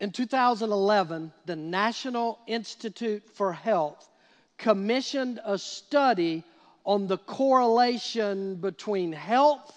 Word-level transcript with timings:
In 0.00 0.12
2011, 0.12 1.32
the 1.46 1.56
National 1.56 2.38
Institute 2.46 3.28
for 3.34 3.52
Health 3.52 4.08
commissioned 4.56 5.40
a 5.44 5.58
study 5.58 6.44
on 6.84 7.08
the 7.08 7.18
correlation 7.18 8.56
between 8.56 9.12
health 9.12 9.76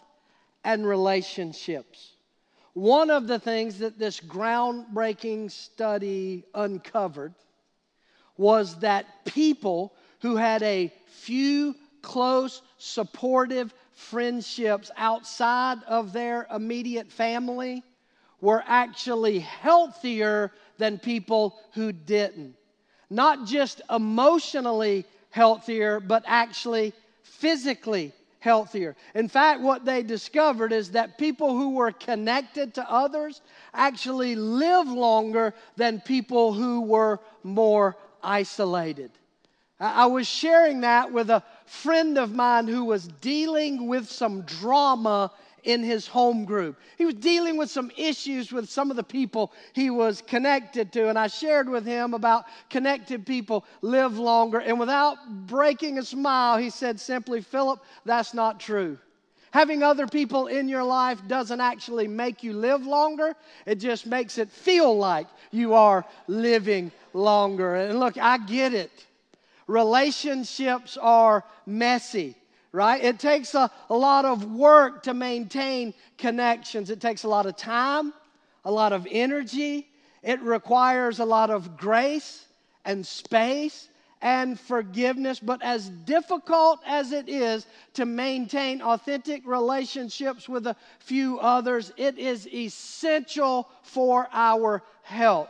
and 0.63 0.85
relationships. 0.85 2.13
One 2.73 3.09
of 3.09 3.27
the 3.27 3.39
things 3.39 3.79
that 3.79 3.97
this 3.97 4.19
groundbreaking 4.19 5.49
study 5.51 6.43
uncovered 6.53 7.33
was 8.37 8.79
that 8.79 9.25
people 9.25 9.93
who 10.19 10.35
had 10.35 10.61
a 10.61 10.93
few 11.07 11.75
close, 12.03 12.61
supportive 12.77 13.73
friendships 13.93 14.91
outside 14.97 15.79
of 15.87 16.13
their 16.13 16.47
immediate 16.53 17.11
family 17.11 17.83
were 18.41 18.63
actually 18.67 19.39
healthier 19.39 20.51
than 20.77 20.97
people 20.99 21.55
who 21.73 21.91
didn't. 21.91 22.55
Not 23.09 23.45
just 23.45 23.81
emotionally 23.89 25.05
healthier, 25.29 25.99
but 25.99 26.23
actually 26.25 26.93
physically 27.23 28.13
healthier. 28.39 28.95
In 29.13 29.27
fact, 29.27 29.61
what 29.61 29.85
they 29.85 30.01
discovered 30.01 30.73
is 30.73 30.91
that 30.91 31.17
people 31.17 31.55
who 31.55 31.75
were 31.75 31.91
connected 31.91 32.73
to 32.73 32.91
others 32.91 33.41
actually 33.73 34.35
live 34.35 34.87
longer 34.87 35.53
than 35.77 36.01
people 36.01 36.51
who 36.51 36.81
were 36.81 37.19
more 37.43 37.95
isolated. 38.23 39.11
I 39.79 40.05
was 40.05 40.27
sharing 40.27 40.81
that 40.81 41.11
with 41.11 41.29
a 41.29 41.43
friend 41.65 42.17
of 42.17 42.33
mine 42.35 42.67
who 42.67 42.85
was 42.85 43.07
dealing 43.07 43.87
with 43.87 44.09
some 44.09 44.41
drama 44.43 45.31
in 45.63 45.83
his 45.83 46.07
home 46.07 46.45
group. 46.45 46.79
He 46.97 47.05
was 47.05 47.15
dealing 47.15 47.57
with 47.57 47.69
some 47.69 47.91
issues 47.97 48.51
with 48.51 48.69
some 48.69 48.89
of 48.89 48.97
the 48.97 49.03
people 49.03 49.51
he 49.73 49.89
was 49.89 50.21
connected 50.21 50.91
to. 50.93 51.09
And 51.09 51.17
I 51.17 51.27
shared 51.27 51.69
with 51.69 51.85
him 51.85 52.13
about 52.13 52.45
connected 52.69 53.25
people 53.25 53.65
live 53.81 54.17
longer. 54.17 54.59
And 54.59 54.79
without 54.79 55.17
breaking 55.47 55.97
a 55.97 56.03
smile, 56.03 56.57
he 56.57 56.69
said 56.69 56.99
simply, 56.99 57.41
Philip, 57.41 57.79
that's 58.05 58.33
not 58.33 58.59
true. 58.59 58.97
Having 59.51 59.83
other 59.83 60.07
people 60.07 60.47
in 60.47 60.69
your 60.69 60.83
life 60.83 61.19
doesn't 61.27 61.59
actually 61.59 62.07
make 62.07 62.41
you 62.41 62.53
live 62.53 62.85
longer, 62.85 63.35
it 63.65 63.75
just 63.75 64.05
makes 64.05 64.37
it 64.37 64.49
feel 64.49 64.97
like 64.97 65.27
you 65.51 65.73
are 65.73 66.05
living 66.27 66.89
longer. 67.13 67.75
And 67.75 67.99
look, 67.99 68.17
I 68.17 68.37
get 68.37 68.73
it. 68.73 68.91
Relationships 69.67 70.97
are 70.97 71.43
messy 71.65 72.35
right? 72.71 73.03
It 73.03 73.19
takes 73.19 73.53
a, 73.55 73.69
a 73.89 73.95
lot 73.95 74.25
of 74.25 74.53
work 74.53 75.03
to 75.03 75.13
maintain 75.13 75.93
connections. 76.17 76.89
It 76.89 77.01
takes 77.01 77.23
a 77.23 77.27
lot 77.27 77.45
of 77.45 77.57
time, 77.57 78.13
a 78.63 78.71
lot 78.71 78.93
of 78.93 79.07
energy. 79.09 79.87
It 80.23 80.41
requires 80.41 81.19
a 81.19 81.25
lot 81.25 81.49
of 81.49 81.77
grace 81.77 82.45
and 82.85 83.05
space 83.05 83.89
and 84.21 84.59
forgiveness. 84.59 85.39
But 85.39 85.61
as 85.63 85.89
difficult 85.89 86.79
as 86.85 87.11
it 87.11 87.27
is 87.27 87.65
to 87.95 88.05
maintain 88.05 88.81
authentic 88.81 89.45
relationships 89.45 90.47
with 90.47 90.67
a 90.67 90.75
few 90.99 91.39
others, 91.39 91.91
it 91.97 92.17
is 92.17 92.47
essential 92.47 93.67
for 93.83 94.27
our 94.31 94.83
health. 95.03 95.49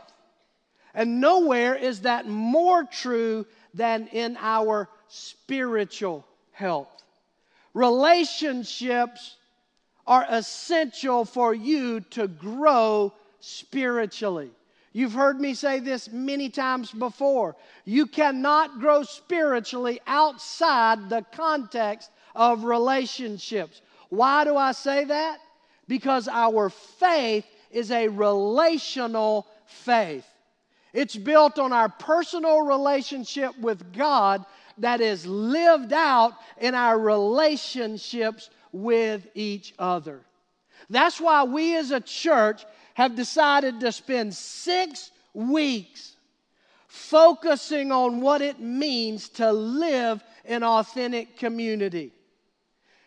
And 0.94 1.20
nowhere 1.20 1.74
is 1.74 2.00
that 2.00 2.26
more 2.26 2.84
true 2.84 3.46
than 3.74 4.08
in 4.08 4.36
our 4.40 4.88
spiritual 5.08 6.26
health. 6.52 7.01
Relationships 7.74 9.36
are 10.06 10.26
essential 10.28 11.24
for 11.24 11.54
you 11.54 12.00
to 12.00 12.28
grow 12.28 13.12
spiritually. 13.40 14.50
You've 14.92 15.14
heard 15.14 15.40
me 15.40 15.54
say 15.54 15.80
this 15.80 16.10
many 16.10 16.50
times 16.50 16.90
before. 16.90 17.56
You 17.84 18.06
cannot 18.06 18.78
grow 18.78 19.04
spiritually 19.04 20.00
outside 20.06 21.08
the 21.08 21.24
context 21.32 22.10
of 22.34 22.64
relationships. 22.64 23.80
Why 24.10 24.44
do 24.44 24.56
I 24.56 24.72
say 24.72 25.04
that? 25.04 25.38
Because 25.88 26.28
our 26.28 26.68
faith 26.68 27.46
is 27.70 27.90
a 27.90 28.08
relational 28.08 29.46
faith. 29.66 30.26
It's 30.92 31.16
built 31.16 31.58
on 31.58 31.72
our 31.72 31.88
personal 31.88 32.60
relationship 32.60 33.58
with 33.58 33.94
God 33.94 34.44
that 34.82 35.00
is 35.00 35.24
lived 35.24 35.92
out 35.92 36.34
in 36.60 36.74
our 36.74 36.98
relationships 36.98 38.50
with 38.72 39.26
each 39.34 39.72
other. 39.78 40.20
That's 40.90 41.20
why 41.20 41.44
we 41.44 41.76
as 41.76 41.92
a 41.92 42.00
church 42.00 42.64
have 42.94 43.14
decided 43.14 43.78
to 43.80 43.92
spend 43.92 44.34
six 44.34 45.12
weeks 45.32 46.16
focusing 46.88 47.92
on 47.92 48.20
what 48.20 48.42
it 48.42 48.58
means 48.58 49.28
to 49.30 49.52
live 49.52 50.22
in 50.44 50.64
authentic 50.64 51.36
community. 51.38 52.12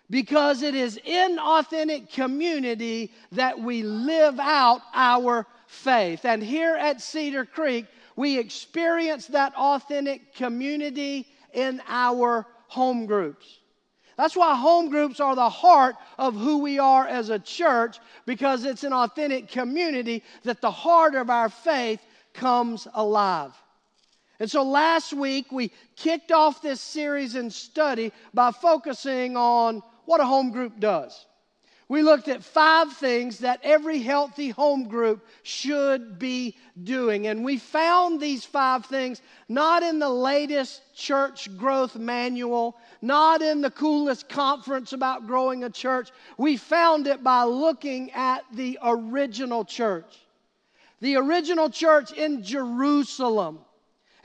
Because 0.09 0.61
it 0.61 0.75
is 0.75 0.97
in 1.03 1.37
authentic 1.39 2.09
community 2.09 3.11
that 3.33 3.59
we 3.59 3.83
live 3.83 4.39
out 4.39 4.81
our 4.93 5.45
faith. 5.67 6.23
And 6.23 6.41
here 6.41 6.75
at 6.75 7.01
Cedar 7.01 7.43
Creek, 7.43 7.85
we 8.15 8.39
experience 8.39 9.27
that 9.27 9.53
authentic 9.55 10.33
community 10.35 11.27
in 11.55 11.81
our 11.87 12.45
home 12.67 13.05
groups. 13.05 13.59
That's 14.17 14.35
why 14.35 14.55
home 14.55 14.89
groups 14.89 15.19
are 15.19 15.35
the 15.35 15.49
heart 15.49 15.95
of 16.17 16.35
who 16.35 16.59
we 16.59 16.79
are 16.79 17.05
as 17.05 17.29
a 17.29 17.39
church 17.39 17.99
because 18.25 18.63
it's 18.63 18.83
an 18.83 18.93
authentic 18.93 19.49
community 19.49 20.23
that 20.43 20.61
the 20.61 20.71
heart 20.71 21.15
of 21.15 21.29
our 21.29 21.49
faith 21.49 21.99
comes 22.33 22.87
alive. 22.93 23.51
And 24.39 24.49
so 24.49 24.63
last 24.63 25.13
week 25.13 25.51
we 25.51 25.71
kicked 25.95 26.31
off 26.31 26.61
this 26.61 26.81
series 26.81 27.35
and 27.35 27.51
study 27.51 28.11
by 28.33 28.51
focusing 28.51 29.35
on 29.35 29.81
what 30.05 30.21
a 30.21 30.25
home 30.25 30.51
group 30.51 30.79
does. 30.79 31.25
We 31.87 32.01
looked 32.01 32.27
at 32.29 32.43
five 32.43 32.93
things 32.93 33.39
that 33.39 33.59
every 33.63 33.99
healthy 33.99 34.49
home 34.49 34.87
group 34.87 35.23
should 35.43 36.17
be 36.17 36.55
doing. 36.83 37.27
And 37.27 37.45
we 37.45 37.57
found 37.57 38.19
these 38.19 38.43
five 38.43 38.85
things 38.85 39.21
not 39.47 39.83
in 39.83 39.99
the 39.99 40.09
latest 40.09 40.81
church 40.95 41.55
growth 41.57 41.95
manual, 41.95 42.75
not 43.03 43.43
in 43.43 43.61
the 43.61 43.69
coolest 43.69 44.27
conference 44.27 44.93
about 44.93 45.27
growing 45.27 45.63
a 45.63 45.69
church. 45.69 46.09
We 46.39 46.57
found 46.57 47.05
it 47.05 47.23
by 47.23 47.43
looking 47.43 48.11
at 48.13 48.43
the 48.51 48.79
original 48.81 49.63
church. 49.63 50.21
The 51.01 51.17
original 51.17 51.69
church 51.69 52.11
in 52.13 52.41
Jerusalem. 52.41 53.59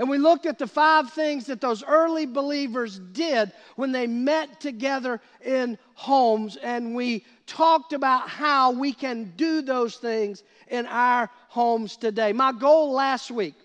And 0.00 0.08
we 0.08 0.16
looked 0.16 0.46
at 0.46 0.58
the 0.58 0.66
five 0.66 1.10
things 1.10 1.44
that 1.44 1.60
those 1.60 1.84
early 1.84 2.24
believers 2.24 2.98
did 3.12 3.52
when 3.76 3.92
they 3.92 4.06
met 4.06 4.58
together 4.58 5.20
in 5.44 5.76
homes. 5.92 6.56
And 6.56 6.94
we 6.94 7.26
talked 7.46 7.92
about 7.92 8.26
how 8.26 8.70
we 8.70 8.94
can 8.94 9.34
do 9.36 9.60
those 9.60 9.96
things 9.96 10.42
in 10.68 10.86
our 10.86 11.28
homes 11.48 11.98
today. 11.98 12.32
My 12.32 12.50
goal 12.50 12.92
last 12.92 13.30
week 13.30 13.56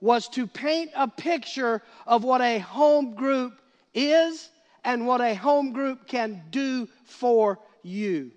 was 0.00 0.30
to 0.30 0.46
paint 0.46 0.92
a 0.96 1.06
picture 1.06 1.82
of 2.06 2.24
what 2.24 2.40
a 2.40 2.58
home 2.60 3.14
group 3.14 3.60
is 3.92 4.48
and 4.82 5.06
what 5.06 5.20
a 5.20 5.34
home 5.34 5.74
group 5.74 6.06
can 6.06 6.42
do 6.48 6.88
for 7.04 7.58
you. 7.82 8.30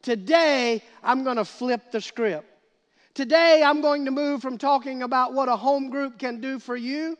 Today, 0.00 0.84
I'm 1.02 1.24
going 1.24 1.38
to 1.38 1.44
flip 1.44 1.90
the 1.90 2.00
script. 2.00 2.46
Today, 3.18 3.64
I'm 3.66 3.80
going 3.80 4.04
to 4.04 4.12
move 4.12 4.42
from 4.42 4.58
talking 4.58 5.02
about 5.02 5.34
what 5.34 5.48
a 5.48 5.56
home 5.56 5.90
group 5.90 6.20
can 6.20 6.40
do 6.40 6.60
for 6.60 6.76
you 6.76 7.18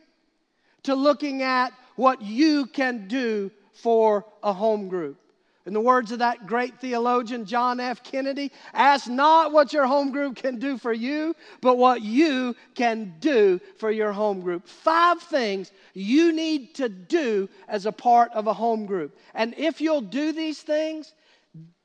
to 0.83 0.95
looking 0.95 1.41
at 1.41 1.73
what 1.97 2.21
you 2.21 2.67
can 2.67 3.09
do 3.09 3.51
for 3.73 4.23
a 4.41 4.53
home 4.53 4.87
group. 4.87 5.19
In 5.65 5.73
the 5.73 5.81
words 5.81 6.13
of 6.13 6.19
that 6.19 6.47
great 6.47 6.79
theologian, 6.79 7.43
John 7.43 7.81
F. 7.81 8.01
Kennedy, 8.01 8.53
ask 8.73 9.09
not 9.09 9.51
what 9.51 9.73
your 9.73 9.87
home 9.87 10.11
group 10.11 10.37
can 10.37 10.57
do 10.57 10.77
for 10.77 10.93
you, 10.93 11.35
but 11.59 11.77
what 11.77 12.01
you 12.01 12.55
can 12.75 13.15
do 13.19 13.59
for 13.77 13.91
your 13.91 14.13
home 14.13 14.39
group. 14.39 14.69
Five 14.69 15.21
things 15.21 15.69
you 15.93 16.31
need 16.31 16.75
to 16.75 16.87
do 16.87 17.49
as 17.67 17.85
a 17.85 17.91
part 17.91 18.31
of 18.31 18.47
a 18.47 18.53
home 18.53 18.85
group. 18.85 19.17
And 19.33 19.53
if 19.57 19.81
you'll 19.81 19.99
do 19.99 20.31
these 20.31 20.61
things, 20.61 21.13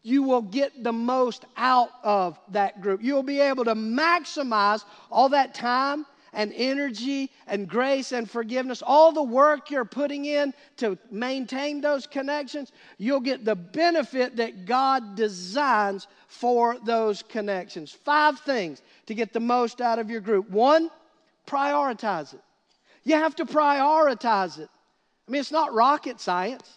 you 0.04 0.22
will 0.22 0.42
get 0.42 0.84
the 0.84 0.92
most 0.92 1.46
out 1.56 1.88
of 2.04 2.38
that 2.50 2.80
group. 2.80 3.02
You'll 3.02 3.22
be 3.22 3.40
able 3.40 3.64
to 3.64 3.74
maximize 3.74 4.84
all 5.10 5.30
that 5.30 5.54
time 5.54 6.06
and 6.34 6.52
energy 6.54 7.30
and 7.46 7.66
grace 7.66 8.12
and 8.12 8.30
forgiveness, 8.30 8.82
all 8.84 9.12
the 9.12 9.22
work 9.22 9.70
you're 9.70 9.84
putting 9.84 10.26
in 10.26 10.52
to 10.76 10.98
maintain 11.10 11.80
those 11.80 12.06
connections, 12.06 12.72
you'll 12.98 13.20
get 13.20 13.44
the 13.44 13.54
benefit 13.54 14.36
that 14.36 14.66
God 14.66 15.14
designs 15.14 16.06
for 16.26 16.76
those 16.84 17.22
connections. 17.22 17.92
Five 17.92 18.40
things 18.40 18.82
to 19.06 19.14
get 19.14 19.32
the 19.32 19.40
most 19.40 19.80
out 19.80 19.98
of 19.98 20.10
your 20.10 20.20
group. 20.20 20.50
One, 20.50 20.90
prioritize 21.46 22.34
it. 22.34 22.40
You 23.04 23.14
have 23.14 23.36
to 23.36 23.46
prioritize 23.46 24.58
it. 24.58 24.68
I 25.26 25.30
mean, 25.30 25.40
it's 25.40 25.52
not 25.52 25.72
rocket 25.72 26.20
science. 26.20 26.68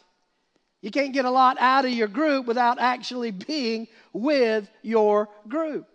You 0.82 0.92
can't 0.92 1.14
get 1.14 1.26
a 1.26 1.32
lot 1.32 1.58
out 1.60 1.86
of 1.86 1.92
your 1.92 2.08
group 2.08 2.46
without 2.46 2.80
actually 2.80 3.32
being 3.32 3.88
with 4.14 4.70
your 4.84 5.28
group. 5.48 5.88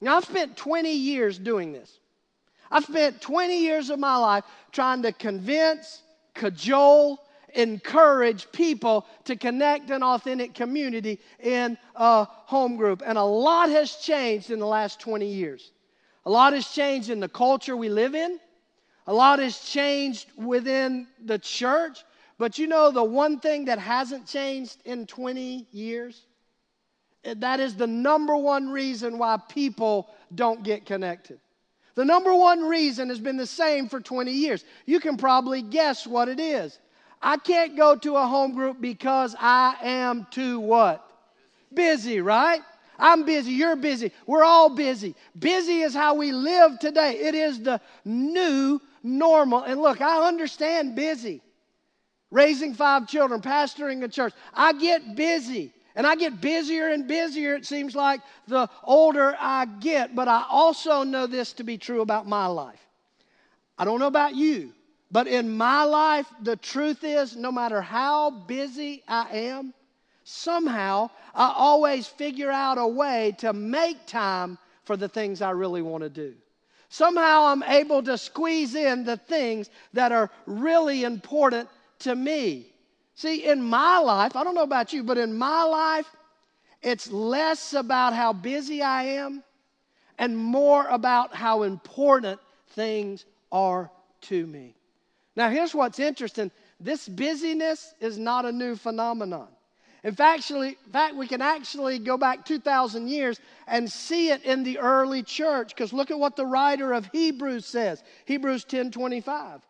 Now, 0.00 0.16
I've 0.16 0.24
spent 0.24 0.56
20 0.56 0.92
years 0.92 1.38
doing 1.38 1.72
this. 1.72 1.98
I've 2.70 2.84
spent 2.84 3.20
20 3.20 3.60
years 3.60 3.90
of 3.90 3.98
my 3.98 4.16
life 4.16 4.44
trying 4.72 5.02
to 5.02 5.12
convince, 5.12 6.02
cajole, 6.34 7.20
encourage 7.54 8.50
people 8.52 9.06
to 9.24 9.36
connect 9.36 9.90
an 9.90 10.02
authentic 10.02 10.54
community 10.54 11.20
in 11.40 11.78
a 11.94 12.24
home 12.24 12.76
group. 12.76 13.02
And 13.04 13.16
a 13.16 13.24
lot 13.24 13.70
has 13.70 13.96
changed 13.96 14.50
in 14.50 14.58
the 14.58 14.66
last 14.66 15.00
20 15.00 15.26
years. 15.26 15.72
A 16.26 16.30
lot 16.30 16.52
has 16.52 16.68
changed 16.68 17.08
in 17.08 17.20
the 17.20 17.28
culture 17.28 17.76
we 17.76 17.88
live 17.88 18.14
in. 18.14 18.38
A 19.06 19.14
lot 19.14 19.38
has 19.38 19.58
changed 19.60 20.26
within 20.36 21.06
the 21.24 21.38
church. 21.38 22.04
But 22.38 22.58
you 22.58 22.66
know, 22.66 22.90
the 22.90 23.04
one 23.04 23.40
thing 23.40 23.66
that 23.66 23.78
hasn't 23.78 24.26
changed 24.26 24.78
in 24.84 25.06
20 25.06 25.66
years? 25.72 26.26
Eh, 27.24 27.34
that 27.38 27.60
is 27.60 27.74
the 27.76 27.86
number 27.86 28.36
one 28.36 28.68
reason 28.68 29.18
why 29.18 29.38
people 29.48 30.10
don't 30.34 30.62
get 30.62 30.84
connected. 30.84 31.40
The 31.94 32.04
number 32.04 32.34
one 32.34 32.60
reason 32.60 33.08
has 33.08 33.18
been 33.18 33.38
the 33.38 33.46
same 33.46 33.88
for 33.88 34.00
20 34.00 34.30
years. 34.30 34.64
You 34.84 35.00
can 35.00 35.16
probably 35.16 35.62
guess 35.62 36.06
what 36.06 36.28
it 36.28 36.38
is. 36.38 36.78
I 37.22 37.38
can't 37.38 37.74
go 37.76 37.96
to 37.96 38.16
a 38.16 38.26
home 38.26 38.54
group 38.54 38.80
because 38.80 39.34
I 39.38 39.76
am 39.82 40.26
too 40.30 40.60
what? 40.60 41.02
Busy, 41.72 42.20
right? 42.20 42.60
I'm 42.98 43.24
busy, 43.24 43.52
you're 43.52 43.76
busy, 43.76 44.12
we're 44.26 44.44
all 44.44 44.70
busy. 44.70 45.14
Busy 45.38 45.82
is 45.82 45.94
how 45.94 46.14
we 46.14 46.32
live 46.32 46.78
today. 46.78 47.18
It 47.18 47.34
is 47.34 47.60
the 47.60 47.80
new 48.04 48.80
normal. 49.02 49.62
And 49.62 49.80
look, 49.80 50.00
I 50.00 50.26
understand 50.26 50.94
busy. 50.94 51.42
Raising 52.30 52.74
five 52.74 53.06
children, 53.08 53.40
pastoring 53.40 54.02
a 54.02 54.08
church. 54.08 54.32
I 54.52 54.72
get 54.72 55.16
busy. 55.16 55.72
And 55.94 56.06
I 56.06 56.14
get 56.14 56.42
busier 56.42 56.88
and 56.88 57.08
busier, 57.08 57.54
it 57.54 57.64
seems 57.64 57.96
like, 57.96 58.20
the 58.46 58.68
older 58.84 59.34
I 59.40 59.64
get. 59.64 60.14
But 60.14 60.28
I 60.28 60.44
also 60.50 61.04
know 61.04 61.26
this 61.26 61.54
to 61.54 61.64
be 61.64 61.78
true 61.78 62.02
about 62.02 62.28
my 62.28 62.46
life. 62.46 62.84
I 63.78 63.84
don't 63.84 63.98
know 63.98 64.06
about 64.06 64.34
you, 64.34 64.72
but 65.10 65.26
in 65.26 65.56
my 65.56 65.84
life, 65.84 66.26
the 66.42 66.56
truth 66.56 67.04
is 67.04 67.36
no 67.36 67.52
matter 67.52 67.80
how 67.80 68.30
busy 68.30 69.02
I 69.06 69.28
am, 69.30 69.72
somehow 70.24 71.10
I 71.34 71.52
always 71.56 72.06
figure 72.06 72.50
out 72.50 72.78
a 72.78 72.86
way 72.86 73.34
to 73.38 73.52
make 73.52 74.06
time 74.06 74.58
for 74.84 74.96
the 74.96 75.08
things 75.08 75.42
I 75.42 75.50
really 75.50 75.82
want 75.82 76.02
to 76.02 76.10
do. 76.10 76.34
Somehow 76.88 77.46
I'm 77.46 77.62
able 77.62 78.02
to 78.02 78.16
squeeze 78.16 78.74
in 78.74 79.04
the 79.04 79.16
things 79.16 79.70
that 79.92 80.12
are 80.12 80.30
really 80.46 81.04
important 81.04 81.68
to 82.00 82.14
me. 82.14 82.72
See, 83.14 83.44
in 83.44 83.62
my 83.62 83.98
life, 83.98 84.36
I 84.36 84.44
don't 84.44 84.54
know 84.54 84.62
about 84.62 84.92
you, 84.92 85.02
but 85.02 85.18
in 85.18 85.36
my 85.36 85.62
life, 85.62 86.06
it's 86.82 87.10
less 87.10 87.72
about 87.72 88.12
how 88.12 88.32
busy 88.32 88.82
I 88.82 89.02
am 89.04 89.42
and 90.18 90.36
more 90.36 90.86
about 90.88 91.34
how 91.34 91.62
important 91.62 92.40
things 92.70 93.24
are 93.50 93.90
to 94.22 94.46
me. 94.46 94.74
Now, 95.34 95.50
here's 95.50 95.74
what's 95.74 95.98
interesting 95.98 96.50
this 96.78 97.08
busyness 97.08 97.94
is 98.00 98.18
not 98.18 98.44
a 98.44 98.52
new 98.52 98.76
phenomenon. 98.76 99.48
In 100.04 100.14
fact, 100.14 100.38
actually, 100.38 100.68
in 100.68 100.92
fact, 100.92 101.16
we 101.16 101.26
can 101.26 101.42
actually 101.42 101.98
go 101.98 102.16
back 102.16 102.44
2,000 102.44 103.08
years 103.08 103.40
and 103.66 103.90
see 103.90 104.30
it 104.30 104.44
in 104.44 104.62
the 104.62 104.78
early 104.78 105.22
church 105.22 105.70
because 105.74 105.92
look 105.92 106.10
at 106.10 106.18
what 106.18 106.36
the 106.36 106.46
writer 106.46 106.92
of 106.92 107.08
Hebrews 107.12 107.66
says 107.66 108.04
Hebrews 108.26 108.64
10 108.64 108.92
25. 108.92 109.60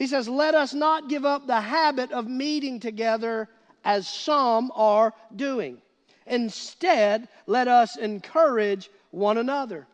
He 0.00 0.06
says, 0.06 0.30
Let 0.30 0.54
us 0.54 0.72
not 0.72 1.10
give 1.10 1.26
up 1.26 1.46
the 1.46 1.60
habit 1.60 2.10
of 2.10 2.26
meeting 2.26 2.80
together 2.80 3.50
as 3.84 4.08
some 4.08 4.72
are 4.74 5.12
doing. 5.36 5.82
Instead, 6.26 7.28
let 7.46 7.68
us 7.68 7.96
encourage 7.96 8.88
one 9.10 9.36
another. 9.36 9.86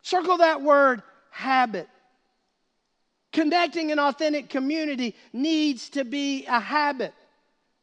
Circle 0.00 0.38
that 0.38 0.62
word 0.62 1.02
habit. 1.30 1.86
Connecting 3.34 3.92
an 3.92 3.98
authentic 3.98 4.48
community 4.48 5.14
needs 5.34 5.90
to 5.90 6.04
be 6.04 6.46
a 6.46 6.58
habit. 6.58 7.12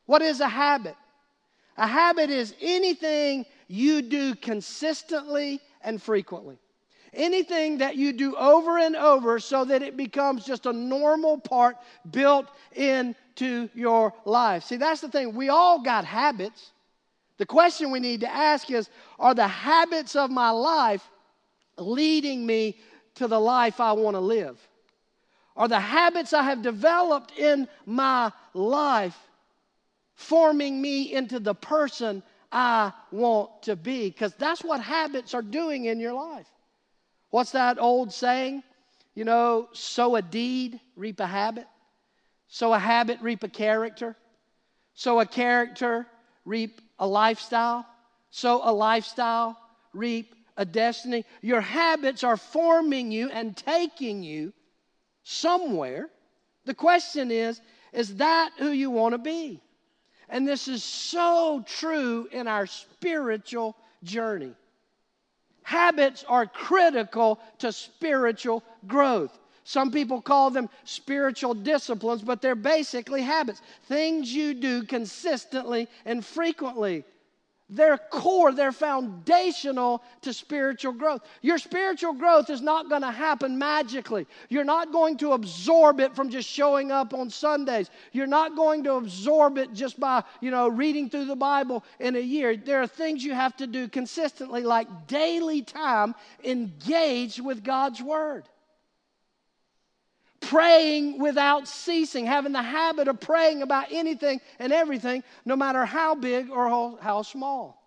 What 0.08 0.24
is 0.24 0.40
a 0.40 0.50
habit? 0.50 0.96
A 1.78 1.86
habit 1.86 2.32
is 2.32 2.56
anything 2.62 3.46
you 3.68 4.02
do 4.02 4.34
consistently 4.34 5.62
and 5.82 6.02
frequently. 6.02 6.58
Anything 7.14 7.80
that 7.80 7.96
you 7.96 8.14
do 8.14 8.36
over 8.36 8.78
and 8.78 8.96
over 8.96 9.40
so 9.40 9.66
that 9.66 9.82
it 9.82 9.98
becomes 9.98 10.46
just 10.46 10.66
a 10.66 10.74
normal 10.74 11.40
part 11.40 11.78
built 12.12 12.48
into 12.74 13.70
your 13.74 14.14
life. 14.26 14.64
See, 14.64 14.78
that's 14.78 15.02
the 15.02 15.10
thing. 15.10 15.36
We 15.36 15.50
all 15.50 15.82
got 15.82 16.06
habits. 16.06 16.72
The 17.38 17.46
question 17.46 17.90
we 17.90 18.00
need 18.00 18.22
to 18.22 18.32
ask 18.32 18.70
is 18.70 18.90
Are 19.18 19.34
the 19.34 19.48
habits 19.48 20.16
of 20.16 20.30
my 20.30 20.52
life 20.52 21.08
leading 21.78 22.46
me 22.46 22.78
to 23.16 23.28
the 23.28 23.40
life 23.40 23.80
I 23.80 23.94
want 23.94 24.16
to 24.16 24.22
live? 24.22 24.60
Are 25.56 25.68
the 25.68 25.80
habits 25.80 26.32
I 26.34 26.44
have 26.44 26.62
developed 26.62 27.38
in 27.38 27.68
my 27.86 28.32
life 28.54 29.18
forming 30.16 30.82
me 30.82 31.14
into 31.14 31.40
the 31.40 31.56
person 31.56 32.24
I 32.52 32.94
want 33.12 33.64
to 33.64 33.76
be? 33.76 34.10
Because 34.10 34.34
that's 34.36 34.64
what 34.64 34.82
habits 34.82 35.34
are 35.34 35.42
doing 35.42 35.86
in 35.86 36.00
your 36.00 36.14
life. 36.14 36.48
What's 37.30 37.52
that 37.52 37.80
old 37.80 38.12
saying? 38.12 38.64
You 39.16 39.26
know, 39.26 39.70
sow 39.74 40.16
a 40.16 40.22
deed, 40.22 40.80
reap 40.96 41.20
a 41.20 41.28
habit. 41.28 41.68
Sow 42.48 42.74
a 42.74 42.80
habit, 42.80 43.20
reap 43.22 43.44
a 43.44 43.50
character. 43.50 44.16
Sow 44.94 45.20
a 45.20 45.26
character, 45.26 46.08
reap 46.46 46.82
a 46.98 47.08
lifestyle. 47.08 47.86
Sow 48.32 48.62
a 48.64 48.72
lifestyle, 48.72 49.58
reap 49.94 50.36
a 50.58 50.66
destiny. 50.66 51.26
Your 51.42 51.62
habits 51.62 52.24
are 52.24 52.38
forming 52.38 53.12
you 53.12 53.30
and 53.30 53.56
taking 53.56 54.24
you 54.24 54.54
somewhere. 55.24 56.10
The 56.66 56.74
question 56.74 57.32
is, 57.32 57.62
is 57.94 58.16
that 58.18 58.52
who 58.58 58.70
you 58.70 58.92
want 58.92 59.14
to 59.14 59.18
be? 59.18 59.62
And 60.28 60.48
this 60.48 60.68
is 60.68 60.84
so 60.84 61.64
true 61.66 62.28
in 62.32 62.48
our 62.48 62.68
spiritual 62.68 63.76
journey. 64.04 64.54
Habits 65.70 66.26
are 66.28 66.48
critical 66.48 67.40
to 67.60 67.72
spiritual 67.72 68.64
growth. 68.88 69.38
Some 69.66 69.92
people 69.92 70.20
call 70.20 70.50
them 70.50 70.68
spiritual 70.84 71.54
disciplines, 71.54 72.24
but 72.24 72.42
they're 72.42 72.56
basically 72.56 73.22
habits. 73.22 73.62
Things 73.84 74.34
you 74.34 74.56
do 74.56 74.82
consistently 74.82 75.88
and 76.06 76.26
frequently. 76.26 77.04
They're 77.70 77.98
core, 77.98 78.52
they're 78.52 78.72
foundational 78.72 80.02
to 80.22 80.34
spiritual 80.34 80.94
growth. 80.94 81.22
Your 81.42 81.60
spiritual 81.60 82.14
growth 82.14 82.50
is 82.50 82.62
not 82.62 82.90
going 82.90 83.04
to 83.04 83.12
happen 83.12 83.60
magically. 83.60 84.26
You're 84.50 84.64
not 84.64 84.92
going 84.92 85.18
to 85.18 85.34
absorb 85.34 86.00
it 86.00 86.16
from 86.16 86.32
just 86.32 86.50
showing 86.50 86.92
up 86.92 87.14
on 87.14 87.30
Sundays. 87.30 87.92
You're 88.12 88.26
not 88.26 88.56
going 88.56 88.84
to 88.86 88.94
absorb 88.94 89.60
it 89.60 89.74
just 89.74 90.00
by, 90.00 90.24
you 90.42 90.50
know, 90.50 90.68
reading 90.68 91.12
through 91.12 91.26
the 91.26 91.36
Bible 91.36 91.84
in 92.00 92.16
a 92.16 92.20
year. 92.20 92.58
There 92.58 92.82
are 92.82 92.88
things 92.88 93.24
you 93.24 93.34
have 93.34 93.56
to 93.58 93.68
do 93.68 93.88
consistently, 93.88 94.64
like 94.64 95.08
daily 95.08 95.62
time 95.62 96.16
engaged 96.44 97.40
with 97.40 97.64
God's 97.64 98.02
Word 98.02 98.50
praying 100.42 101.20
without 101.20 101.68
ceasing, 101.68 102.26
having 102.26 102.52
the 102.52 102.62
habit 102.62 103.08
of 103.08 103.20
praying 103.20 103.62
about 103.62 103.88
anything 103.92 104.42
and 104.60 104.72
everything, 104.74 105.24
no 105.46 105.56
matter 105.56 105.86
how 105.86 106.16
big 106.16 106.50
or 106.50 106.98
how 107.02 107.22
small. 107.22 107.80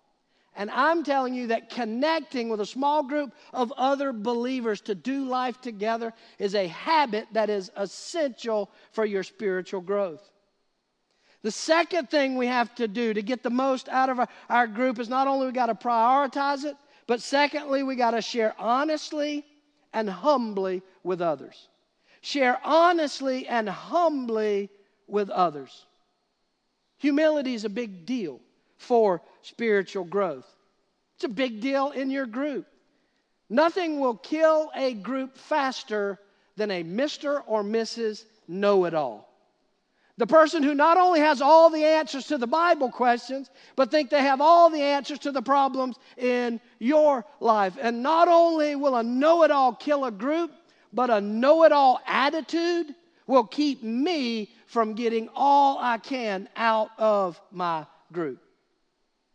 And 0.54 0.70
I'm 0.70 1.02
telling 1.02 1.32
you 1.32 1.46
that 1.46 1.70
connecting 1.70 2.50
with 2.50 2.60
a 2.60 2.66
small 2.66 3.02
group 3.02 3.32
of 3.54 3.72
other 3.72 4.12
believers 4.12 4.82
to 4.82 4.94
do 4.94 5.24
life 5.24 5.60
together 5.62 6.12
is 6.38 6.54
a 6.54 6.66
habit 6.66 7.26
that 7.32 7.48
is 7.48 7.70
essential 7.76 8.70
for 8.92 9.06
your 9.06 9.22
spiritual 9.22 9.80
growth. 9.80 10.30
The 11.42 11.50
second 11.50 12.10
thing 12.10 12.36
we 12.36 12.46
have 12.46 12.74
to 12.76 12.86
do 12.86 13.14
to 13.14 13.22
get 13.22 13.42
the 13.42 13.50
most 13.50 13.88
out 13.88 14.10
of 14.10 14.20
our, 14.20 14.28
our 14.48 14.66
group 14.66 14.98
is 14.98 15.08
not 15.08 15.26
only 15.26 15.46
we 15.46 15.52
got 15.52 15.66
to 15.66 15.74
prioritize 15.74 16.64
it, 16.64 16.76
but 17.06 17.20
secondly, 17.20 17.82
we 17.82 17.96
got 17.96 18.12
to 18.12 18.22
share 18.22 18.54
honestly 18.58 19.44
and 19.92 20.08
humbly 20.08 20.82
with 21.02 21.20
others. 21.20 21.68
Share 22.22 22.58
honestly 22.64 23.46
and 23.46 23.68
humbly 23.68 24.70
with 25.06 25.28
others. 25.28 25.86
Humility 26.98 27.54
is 27.54 27.64
a 27.64 27.68
big 27.68 28.06
deal 28.06 28.40
for 28.78 29.20
spiritual 29.42 30.04
growth. 30.04 30.46
It's 31.16 31.24
a 31.24 31.28
big 31.28 31.60
deal 31.60 31.90
in 31.90 32.10
your 32.10 32.26
group. 32.26 32.66
Nothing 33.50 34.00
will 34.00 34.14
kill 34.14 34.70
a 34.74 34.94
group 34.94 35.36
faster 35.36 36.18
than 36.56 36.70
a 36.70 36.84
Mr. 36.84 37.42
or 37.46 37.64
Mrs. 37.64 38.24
Know 38.46 38.84
It 38.84 38.94
All. 38.94 39.28
The 40.16 40.26
person 40.26 40.62
who 40.62 40.74
not 40.74 40.98
only 40.98 41.20
has 41.20 41.40
all 41.40 41.70
the 41.70 41.84
answers 41.84 42.26
to 42.28 42.38
the 42.38 42.46
Bible 42.46 42.90
questions, 42.90 43.50
but 43.74 43.90
think 43.90 44.10
they 44.10 44.22
have 44.22 44.40
all 44.40 44.70
the 44.70 44.80
answers 44.80 45.18
to 45.20 45.32
the 45.32 45.42
problems 45.42 45.96
in 46.16 46.60
your 46.78 47.24
life. 47.40 47.76
And 47.80 48.02
not 48.02 48.28
only 48.28 48.76
will 48.76 48.96
a 48.96 49.02
know 49.02 49.42
it 49.42 49.50
all 49.50 49.74
kill 49.74 50.04
a 50.04 50.12
group, 50.12 50.52
but 50.92 51.10
a 51.10 51.20
know 51.20 51.64
it 51.64 51.72
all 51.72 52.00
attitude 52.06 52.94
will 53.26 53.44
keep 53.44 53.82
me 53.82 54.50
from 54.66 54.94
getting 54.94 55.28
all 55.34 55.78
I 55.78 55.98
can 55.98 56.48
out 56.56 56.90
of 56.98 57.40
my 57.50 57.86
group. 58.12 58.40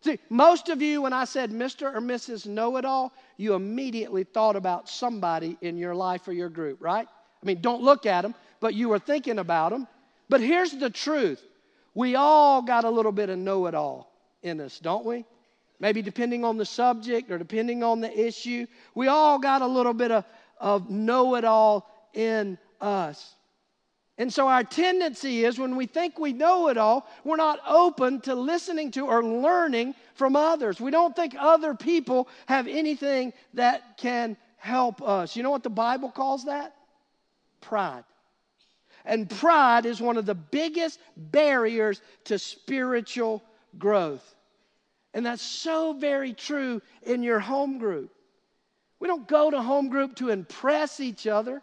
See, 0.01 0.19
most 0.29 0.69
of 0.69 0.81
you, 0.81 1.01
when 1.01 1.13
I 1.13 1.25
said 1.25 1.51
Mr. 1.51 1.93
or 1.93 1.99
Mrs. 1.99 2.45
Know 2.45 2.77
It 2.77 2.85
All, 2.85 3.11
you 3.35 3.55
immediately 3.55 4.23
thought 4.23 4.55
about 4.55 4.87
somebody 4.87 5.57
in 5.61 5.77
your 5.77 5.95
life 5.95 6.27
or 6.27 6.33
your 6.33 6.49
group, 6.49 6.81
right? 6.81 7.07
I 7.41 7.45
mean, 7.45 7.61
don't 7.61 7.81
look 7.81 8.05
at 8.05 8.21
them, 8.21 8.35
but 8.59 8.73
you 8.73 8.89
were 8.89 8.99
thinking 8.99 9.39
about 9.39 9.71
them. 9.71 9.87
But 10.29 10.41
here's 10.41 10.71
the 10.71 10.89
truth 10.89 11.43
we 11.93 12.15
all 12.15 12.61
got 12.61 12.83
a 12.83 12.89
little 12.89 13.11
bit 13.11 13.29
of 13.29 13.39
know 13.39 13.65
it 13.65 13.73
all 13.73 14.11
in 14.43 14.61
us, 14.61 14.79
don't 14.79 15.05
we? 15.05 15.25
Maybe 15.79 16.01
depending 16.01 16.43
on 16.43 16.57
the 16.57 16.65
subject 16.65 17.29
or 17.31 17.37
depending 17.37 17.83
on 17.83 18.01
the 18.01 18.27
issue. 18.27 18.65
We 18.95 19.07
all 19.07 19.39
got 19.39 19.61
a 19.61 19.67
little 19.67 19.93
bit 19.93 20.11
of, 20.11 20.25
of 20.59 20.89
know 20.89 21.35
it 21.35 21.45
all 21.45 21.89
in 22.13 22.57
us. 22.81 23.35
And 24.17 24.33
so 24.33 24.47
our 24.47 24.63
tendency 24.63 25.45
is 25.45 25.59
when 25.59 25.75
we 25.75 25.85
think 25.85 26.17
we 26.17 26.33
know 26.33 26.69
it 26.69 26.77
all, 26.77 27.07
we're 27.23 27.35
not 27.35 27.59
open 27.67 28.19
to 28.21 28.33
listening 28.33 28.89
to 28.91 29.05
or 29.05 29.23
learning 29.23 29.93
from 30.15 30.35
others. 30.35 30.81
We 30.81 30.89
don't 30.89 31.15
think 31.15 31.35
other 31.37 31.75
people 31.75 32.27
have 32.47 32.67
anything 32.67 33.33
that 33.53 33.97
can 33.97 34.35
help 34.57 35.03
us. 35.03 35.35
You 35.35 35.43
know 35.43 35.51
what 35.51 35.61
the 35.61 35.69
Bible 35.69 36.09
calls 36.09 36.45
that? 36.45 36.75
Pride. 37.61 38.03
And 39.05 39.29
pride 39.29 39.85
is 39.85 40.01
one 40.01 40.17
of 40.17 40.25
the 40.25 40.35
biggest 40.35 40.99
barriers 41.15 42.01
to 42.25 42.39
spiritual 42.39 43.43
growth. 43.77 44.35
And 45.13 45.25
that's 45.25 45.43
so 45.43 45.93
very 45.93 46.33
true 46.33 46.81
in 47.03 47.23
your 47.23 47.39
home 47.39 47.77
group. 47.77 48.11
We 48.99 49.07
don't 49.07 49.27
go 49.27 49.51
to 49.51 49.61
home 49.61 49.89
group 49.89 50.15
to 50.15 50.29
impress 50.29 50.99
each 50.99 51.27
other. 51.27 51.61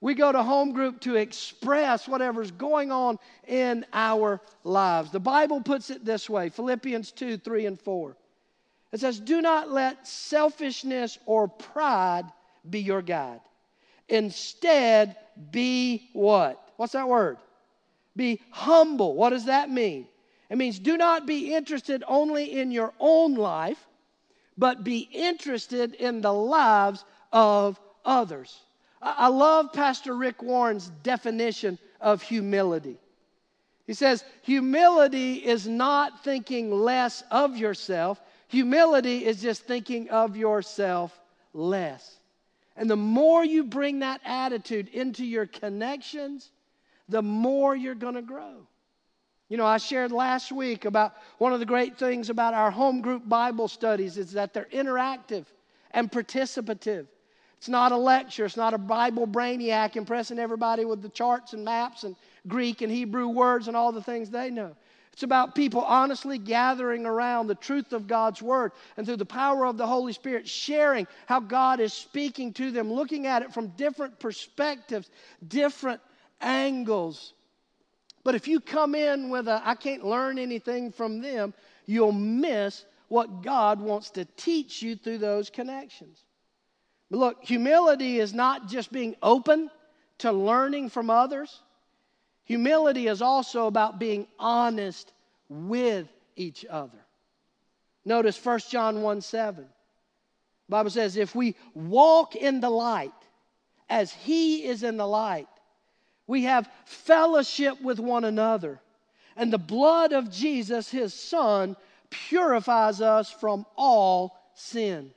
We 0.00 0.14
go 0.14 0.30
to 0.30 0.42
home 0.42 0.72
group 0.72 1.00
to 1.00 1.16
express 1.16 2.06
whatever's 2.06 2.50
going 2.50 2.92
on 2.92 3.18
in 3.46 3.86
our 3.92 4.40
lives. 4.62 5.10
The 5.10 5.20
Bible 5.20 5.60
puts 5.60 5.90
it 5.90 6.04
this 6.04 6.28
way 6.30 6.50
Philippians 6.50 7.12
2 7.12 7.38
3 7.38 7.66
and 7.66 7.80
4. 7.80 8.16
It 8.92 9.00
says, 9.00 9.18
Do 9.18 9.40
not 9.42 9.70
let 9.70 10.06
selfishness 10.06 11.18
or 11.26 11.48
pride 11.48 12.24
be 12.68 12.80
your 12.80 13.02
guide. 13.02 13.40
Instead, 14.08 15.16
be 15.50 16.10
what? 16.12 16.72
What's 16.76 16.92
that 16.92 17.08
word? 17.08 17.38
Be 18.14 18.40
humble. 18.50 19.14
What 19.14 19.30
does 19.30 19.46
that 19.46 19.70
mean? 19.70 20.06
It 20.48 20.56
means 20.56 20.78
do 20.78 20.96
not 20.96 21.26
be 21.26 21.54
interested 21.54 22.04
only 22.06 22.58
in 22.58 22.70
your 22.70 22.92
own 23.00 23.34
life, 23.34 23.84
but 24.58 24.84
be 24.84 25.08
interested 25.12 25.94
in 25.94 26.20
the 26.20 26.32
lives 26.32 27.04
of 27.32 27.80
others. 28.04 28.60
I 29.02 29.28
love 29.28 29.72
Pastor 29.72 30.14
Rick 30.14 30.42
Warren's 30.42 30.88
definition 31.02 31.78
of 32.00 32.22
humility. 32.22 32.98
He 33.86 33.94
says, 33.94 34.24
Humility 34.42 35.34
is 35.34 35.66
not 35.66 36.24
thinking 36.24 36.70
less 36.70 37.22
of 37.30 37.56
yourself, 37.56 38.20
humility 38.48 39.24
is 39.24 39.40
just 39.40 39.62
thinking 39.62 40.08
of 40.10 40.36
yourself 40.36 41.18
less. 41.52 42.18
And 42.76 42.90
the 42.90 42.96
more 42.96 43.44
you 43.44 43.64
bring 43.64 44.00
that 44.00 44.20
attitude 44.24 44.88
into 44.88 45.24
your 45.24 45.46
connections, 45.46 46.50
the 47.08 47.22
more 47.22 47.74
you're 47.74 47.94
going 47.94 48.14
to 48.14 48.22
grow. 48.22 48.66
You 49.48 49.56
know, 49.56 49.66
I 49.66 49.78
shared 49.78 50.10
last 50.10 50.50
week 50.50 50.84
about 50.86 51.14
one 51.38 51.52
of 51.52 51.60
the 51.60 51.66
great 51.66 51.96
things 51.96 52.30
about 52.30 52.54
our 52.54 52.70
home 52.70 53.00
group 53.00 53.28
Bible 53.28 53.68
studies 53.68 54.18
is 54.18 54.32
that 54.32 54.52
they're 54.52 54.68
interactive 54.72 55.44
and 55.92 56.10
participative. 56.10 57.06
It's 57.56 57.68
not 57.68 57.92
a 57.92 57.96
lecture, 57.96 58.44
it's 58.44 58.56
not 58.56 58.74
a 58.74 58.78
Bible 58.78 59.26
brainiac 59.26 59.96
impressing 59.96 60.38
everybody 60.38 60.84
with 60.84 61.00
the 61.00 61.08
charts 61.08 61.52
and 61.52 61.64
maps 61.64 62.04
and 62.04 62.16
Greek 62.48 62.82
and 62.82 62.92
Hebrew 62.92 63.28
words 63.28 63.68
and 63.68 63.76
all 63.76 63.92
the 63.92 64.02
things 64.02 64.30
they 64.30 64.50
know. 64.50 64.76
It's 65.12 65.22
about 65.22 65.54
people 65.54 65.80
honestly 65.80 66.36
gathering 66.36 67.06
around 67.06 67.46
the 67.46 67.54
truth 67.54 67.94
of 67.94 68.06
God's 68.06 68.42
Word 68.42 68.72
and 68.98 69.06
through 69.06 69.16
the 69.16 69.24
power 69.24 69.64
of 69.64 69.78
the 69.78 69.86
Holy 69.86 70.12
Spirit, 70.12 70.46
sharing 70.46 71.06
how 71.24 71.40
God 71.40 71.80
is 71.80 71.94
speaking 71.94 72.52
to 72.54 72.70
them, 72.70 72.92
looking 72.92 73.26
at 73.26 73.40
it 73.40 73.54
from 73.54 73.68
different 73.68 74.18
perspectives, 74.20 75.08
different 75.48 76.02
angles. 76.42 77.32
But 78.26 78.34
if 78.34 78.48
you 78.48 78.58
come 78.58 78.96
in 78.96 79.30
with 79.30 79.46
a, 79.46 79.62
I 79.64 79.76
can't 79.76 80.04
learn 80.04 80.36
anything 80.36 80.90
from 80.90 81.20
them, 81.20 81.54
you'll 81.86 82.10
miss 82.10 82.84
what 83.06 83.40
God 83.44 83.80
wants 83.80 84.10
to 84.10 84.24
teach 84.24 84.82
you 84.82 84.96
through 84.96 85.18
those 85.18 85.48
connections. 85.48 86.24
But 87.08 87.18
look, 87.18 87.44
humility 87.44 88.18
is 88.18 88.34
not 88.34 88.66
just 88.66 88.90
being 88.90 89.14
open 89.22 89.70
to 90.18 90.32
learning 90.32 90.88
from 90.88 91.08
others. 91.08 91.62
Humility 92.46 93.06
is 93.06 93.22
also 93.22 93.68
about 93.68 94.00
being 94.00 94.26
honest 94.40 95.12
with 95.48 96.08
each 96.34 96.66
other. 96.68 96.98
Notice 98.04 98.44
1 98.44 98.58
John 98.68 99.02
1 99.02 99.20
7. 99.20 99.62
The 99.62 99.68
Bible 100.68 100.90
says, 100.90 101.16
if 101.16 101.36
we 101.36 101.54
walk 101.74 102.34
in 102.34 102.58
the 102.58 102.70
light 102.70 103.12
as 103.88 104.12
he 104.12 104.64
is 104.64 104.82
in 104.82 104.96
the 104.96 105.06
light, 105.06 105.46
we 106.26 106.44
have 106.44 106.68
fellowship 106.84 107.80
with 107.80 107.98
one 107.98 108.24
another. 108.24 108.80
And 109.36 109.52
the 109.52 109.58
blood 109.58 110.12
of 110.12 110.30
Jesus, 110.30 110.90
his 110.90 111.12
son, 111.12 111.76
purifies 112.10 113.00
us 113.00 113.30
from 113.30 113.66
all 113.76 114.38
sin. 114.54 115.10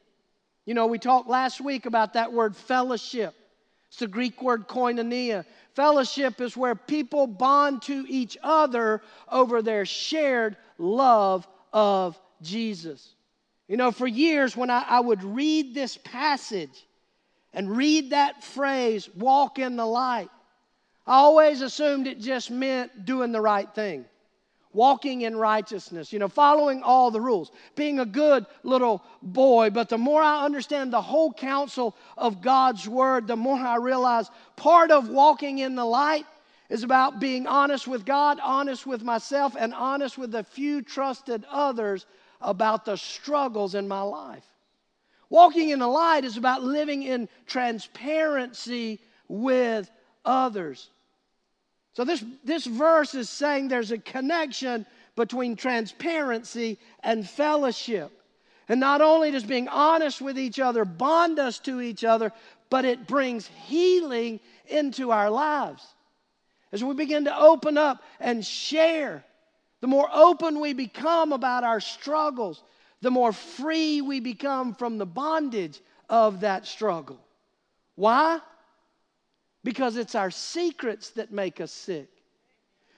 You 0.65 0.73
know, 0.73 0.87
we 0.87 0.99
talked 0.99 1.29
last 1.29 1.61
week 1.61 1.85
about 1.85 2.13
that 2.13 2.31
word 2.31 2.55
fellowship. 2.55 3.33
It's 3.87 3.99
the 3.99 4.07
Greek 4.07 4.41
word 4.41 4.67
koinonia. 4.67 5.45
Fellowship 5.73 6.41
is 6.41 6.55
where 6.55 6.75
people 6.75 7.25
bond 7.25 7.81
to 7.83 8.05
each 8.07 8.37
other 8.43 9.01
over 9.31 9.61
their 9.61 9.85
shared 9.85 10.57
love 10.77 11.47
of 11.73 12.19
Jesus. 12.41 13.15
You 13.67 13.77
know, 13.77 13.91
for 13.91 14.07
years 14.07 14.55
when 14.55 14.69
I, 14.69 14.83
I 14.87 14.99
would 14.99 15.23
read 15.23 15.73
this 15.73 15.97
passage 15.97 16.85
and 17.53 17.75
read 17.75 18.11
that 18.11 18.43
phrase, 18.43 19.09
walk 19.15 19.57
in 19.57 19.75
the 19.75 19.85
light, 19.85 20.29
I 21.09 21.15
always 21.15 21.61
assumed 21.61 22.05
it 22.05 22.19
just 22.19 22.51
meant 22.51 23.03
doing 23.03 23.31
the 23.31 23.41
right 23.41 23.67
thing 23.73 24.05
walking 24.71 25.21
in 25.21 25.35
righteousness, 25.35 26.13
you 26.13 26.19
know, 26.19 26.27
following 26.27 26.83
all 26.83 27.09
the 27.09 27.19
rules, 27.19 27.51
being 27.75 27.99
a 27.99 28.05
good 28.05 28.45
little 28.61 29.03
boy. 29.23 29.71
But 29.71 29.89
the 29.89 29.97
more 29.97 30.21
I 30.21 30.45
understand 30.45 30.93
the 30.93 31.01
whole 31.01 31.33
counsel 31.33 31.95
of 32.15 32.41
God's 32.41 32.87
word, 32.87 33.25
the 33.25 33.35
more 33.35 33.57
I 33.57 33.77
realize 33.77 34.29
part 34.55 34.91
of 34.91 35.09
walking 35.09 35.57
in 35.57 35.73
the 35.73 35.85
light 35.85 36.27
is 36.69 36.83
about 36.83 37.19
being 37.19 37.47
honest 37.47 37.87
with 37.87 38.05
God, 38.05 38.39
honest 38.43 38.85
with 38.85 39.01
myself, 39.01 39.55
and 39.57 39.73
honest 39.73 40.19
with 40.19 40.31
the 40.31 40.43
few 40.43 40.83
trusted 40.83 41.43
others 41.49 42.05
about 42.39 42.85
the 42.85 42.95
struggles 42.95 43.73
in 43.73 43.87
my 43.87 44.01
life. 44.01 44.45
Walking 45.31 45.69
in 45.69 45.79
the 45.79 45.87
light 45.87 46.25
is 46.25 46.37
about 46.37 46.63
living 46.63 47.01
in 47.01 47.27
transparency 47.47 48.99
with 49.27 49.89
others. 50.23 50.89
So, 51.93 52.03
this, 52.03 52.23
this 52.43 52.65
verse 52.65 53.15
is 53.15 53.29
saying 53.29 53.67
there's 53.67 53.91
a 53.91 53.97
connection 53.97 54.85
between 55.15 55.55
transparency 55.55 56.77
and 57.03 57.27
fellowship. 57.27 58.11
And 58.69 58.79
not 58.79 59.01
only 59.01 59.31
does 59.31 59.43
being 59.43 59.67
honest 59.67 60.21
with 60.21 60.37
each 60.37 60.59
other 60.59 60.85
bond 60.85 61.39
us 61.39 61.59
to 61.59 61.81
each 61.81 62.03
other, 62.03 62.31
but 62.69 62.85
it 62.85 63.07
brings 63.07 63.47
healing 63.65 64.39
into 64.67 65.11
our 65.11 65.29
lives. 65.29 65.83
As 66.71 66.83
we 66.83 66.93
begin 66.93 67.25
to 67.25 67.37
open 67.37 67.77
up 67.77 68.03
and 68.19 68.45
share, 68.45 69.23
the 69.81 69.87
more 69.87 70.07
open 70.13 70.59
we 70.59 70.73
become 70.73 71.33
about 71.33 71.63
our 71.63 71.79
struggles, 71.79 72.63
the 73.01 73.09
more 73.09 73.33
free 73.33 74.01
we 74.01 74.19
become 74.19 74.75
from 74.75 74.97
the 74.97 75.05
bondage 75.05 75.81
of 76.07 76.41
that 76.41 76.67
struggle. 76.67 77.19
Why? 77.95 78.39
Because 79.69 79.97
it's 79.97 80.15
our 80.15 80.31
secrets 80.31 81.11
that 81.11 81.31
make 81.31 81.61
us 81.61 81.71
sick. 81.71 82.09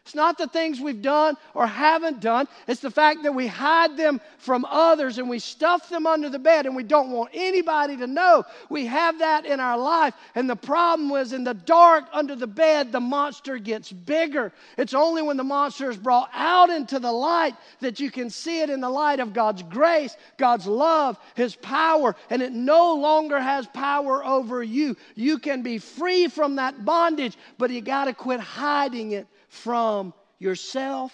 It's 0.04 0.16
not 0.16 0.38
the 0.38 0.48
things 0.48 0.82
we've 0.82 1.02
done 1.02 1.38
or 1.54 1.68
haven't 1.68 2.22
done. 2.22 2.48
It's 2.68 2.82
the 2.82 2.90
fact 2.90 3.22
that 3.22 3.36
we 3.36 3.46
hide 3.46 3.96
them 3.96 4.20
from 4.40 4.66
others 4.66 5.20
and 5.20 5.30
we 5.30 5.38
stuff 5.38 5.90
them 5.90 6.08
under 6.08 6.28
the 6.28 6.40
bed 6.40 6.66
and 6.66 6.76
we 6.76 6.82
don't 6.82 7.12
want 7.12 7.30
anybody 7.36 7.96
to 7.98 8.08
know 8.08 8.44
we 8.70 8.88
have 8.88 9.20
that 9.20 9.46
in 9.46 9.60
our 9.60 9.78
life. 9.78 10.16
And 10.34 10.50
the 10.50 10.56
problem 10.56 11.10
was 11.10 11.34
in 11.34 11.44
the 11.44 11.54
dark 11.54 12.06
under 12.12 12.36
the 12.36 12.48
bed, 12.48 12.92
the 12.92 13.00
monster 13.00 13.60
gets 13.60 13.92
bigger. 13.92 14.52
It's 14.76 14.96
only 14.96 15.22
when 15.22 15.38
the 15.38 15.44
monster 15.44 15.92
is 15.92 15.98
brought 15.98 16.32
out 16.34 16.72
into 16.72 16.98
the 16.98 17.12
light 17.12 17.56
that 17.80 18.00
you 18.00 18.10
can 18.10 18.32
see 18.32 18.62
it 18.62 18.72
in 18.72 18.82
the 18.82 18.90
light 18.90 19.20
of 19.20 19.34
God's 19.34 19.62
grace, 19.62 20.18
God's 20.38 20.66
love, 20.66 21.20
His 21.36 21.56
power, 21.56 22.16
and 22.32 22.42
it 22.42 22.54
no 22.54 22.96
longer 22.96 23.40
has 23.40 23.68
power 23.68 24.26
over 24.26 24.64
you. 24.64 24.98
You 25.14 25.38
can 25.38 25.62
be 25.62 25.78
free 25.78 26.28
from 26.28 26.56
that 26.56 26.84
bondage, 26.84 27.38
but 27.60 27.70
you 27.70 27.82
got 27.82 28.06
to 28.06 28.14
quit 28.14 28.40
hiding 28.40 29.12
it 29.12 29.28
from 29.52 30.14
yourself 30.40 31.12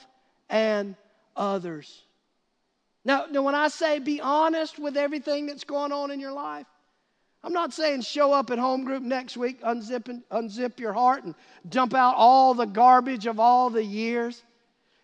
and 0.48 0.96
others. 1.36 2.04
Now, 3.04 3.26
now, 3.32 3.42
when 3.42 3.56
I 3.56 3.68
say 3.70 3.98
be 3.98 4.22
honest 4.22 4.78
with 4.78 4.96
everything 4.96 5.48
that's 5.48 5.64
going 5.64 5.92
on 5.92 6.12
in 6.12 6.20
your 6.20 6.34
life, 6.34 6.68
I'm 7.44 7.54
not 7.54 7.74
saying 7.74 8.02
show 8.02 8.32
up 8.32 8.52
at 8.52 8.60
home 8.60 8.84
group 8.84 9.02
next 9.02 9.38
week, 9.38 9.62
unzip, 9.64 10.08
and, 10.08 10.24
unzip 10.30 10.80
your 10.80 10.94
heart, 10.94 11.24
and 11.24 11.34
dump 11.68 11.96
out 11.96 12.16
all 12.16 12.54
the 12.54 12.66
garbage 12.66 13.26
of 13.26 13.40
all 13.40 13.72
the 13.72 13.84
years. 13.84 14.44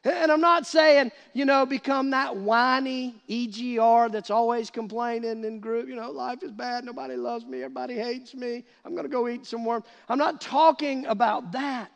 And 0.04 0.32
I'm 0.32 0.42
not 0.42 0.68
saying, 0.68 1.12
you 1.34 1.46
know, 1.46 1.66
become 1.66 2.12
that 2.12 2.36
whiny 2.36 3.16
Eeyore 3.30 4.12
that's 4.12 4.30
always 4.30 4.70
complaining 4.70 5.44
in 5.44 5.60
group. 5.60 5.88
You 5.88 5.96
know, 5.96 6.12
life 6.12 6.44
is 6.44 6.52
bad. 6.52 6.84
Nobody 6.84 7.16
loves 7.16 7.46
me. 7.46 7.63
Everybody 7.63 7.96
hates 7.96 8.36
me. 8.36 8.63
I'm 8.86 8.92
going 8.92 9.06
to 9.06 9.12
go 9.12 9.28
eat 9.28 9.48
some 9.48 9.66
worm. 9.66 9.84
I'm 10.08 10.20
not 10.20 10.40
talking 10.40 11.06
about 11.08 11.54
that. 11.54 11.90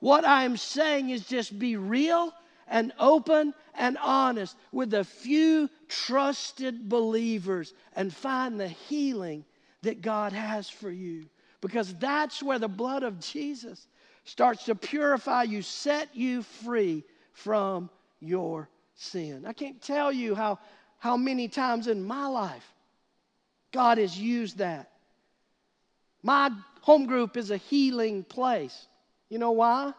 What 0.00 0.26
I'm 0.26 0.56
saying 0.56 1.10
is 1.10 1.26
just 1.26 1.58
be 1.58 1.76
real 1.76 2.32
and 2.66 2.92
open 2.98 3.54
and 3.74 3.98
honest 3.98 4.56
with 4.72 4.94
a 4.94 5.04
few 5.04 5.68
trusted 5.88 6.88
believers 6.88 7.74
and 7.94 8.12
find 8.12 8.58
the 8.58 8.68
healing 8.68 9.44
that 9.82 10.02
God 10.02 10.32
has 10.32 10.68
for 10.68 10.90
you. 10.90 11.26
Because 11.60 11.94
that's 11.94 12.42
where 12.42 12.58
the 12.58 12.68
blood 12.68 13.02
of 13.02 13.20
Jesus 13.20 13.86
starts 14.24 14.64
to 14.64 14.74
purify 14.74 15.42
you, 15.42 15.62
set 15.62 16.14
you 16.14 16.42
free 16.42 17.04
from 17.32 17.90
your 18.20 18.68
sin. 18.94 19.44
I 19.46 19.52
can't 19.52 19.80
tell 19.82 20.12
you 20.12 20.34
how, 20.34 20.58
how 20.98 21.16
many 21.16 21.48
times 21.48 21.88
in 21.88 22.02
my 22.02 22.26
life 22.26 22.66
God 23.72 23.98
has 23.98 24.18
used 24.18 24.58
that. 24.58 24.90
My 26.22 26.50
home 26.82 27.06
group 27.06 27.36
is 27.36 27.50
a 27.50 27.56
healing 27.56 28.24
place. 28.24 28.86
You 29.30 29.38
know 29.38 29.52
why? 29.52 29.94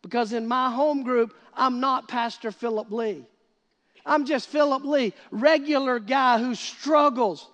Because 0.00 0.32
in 0.32 0.48
my 0.48 0.70
home 0.70 1.02
group, 1.02 1.34
I'm 1.52 1.80
not 1.80 2.08
Pastor 2.08 2.50
Philip 2.50 2.90
Lee. 2.90 3.26
I'm 4.06 4.24
just 4.24 4.48
Philip 4.48 4.84
Lee, 4.84 5.12
regular 5.30 5.98
guy 5.98 6.38
who 6.38 6.54
struggles 6.54 7.48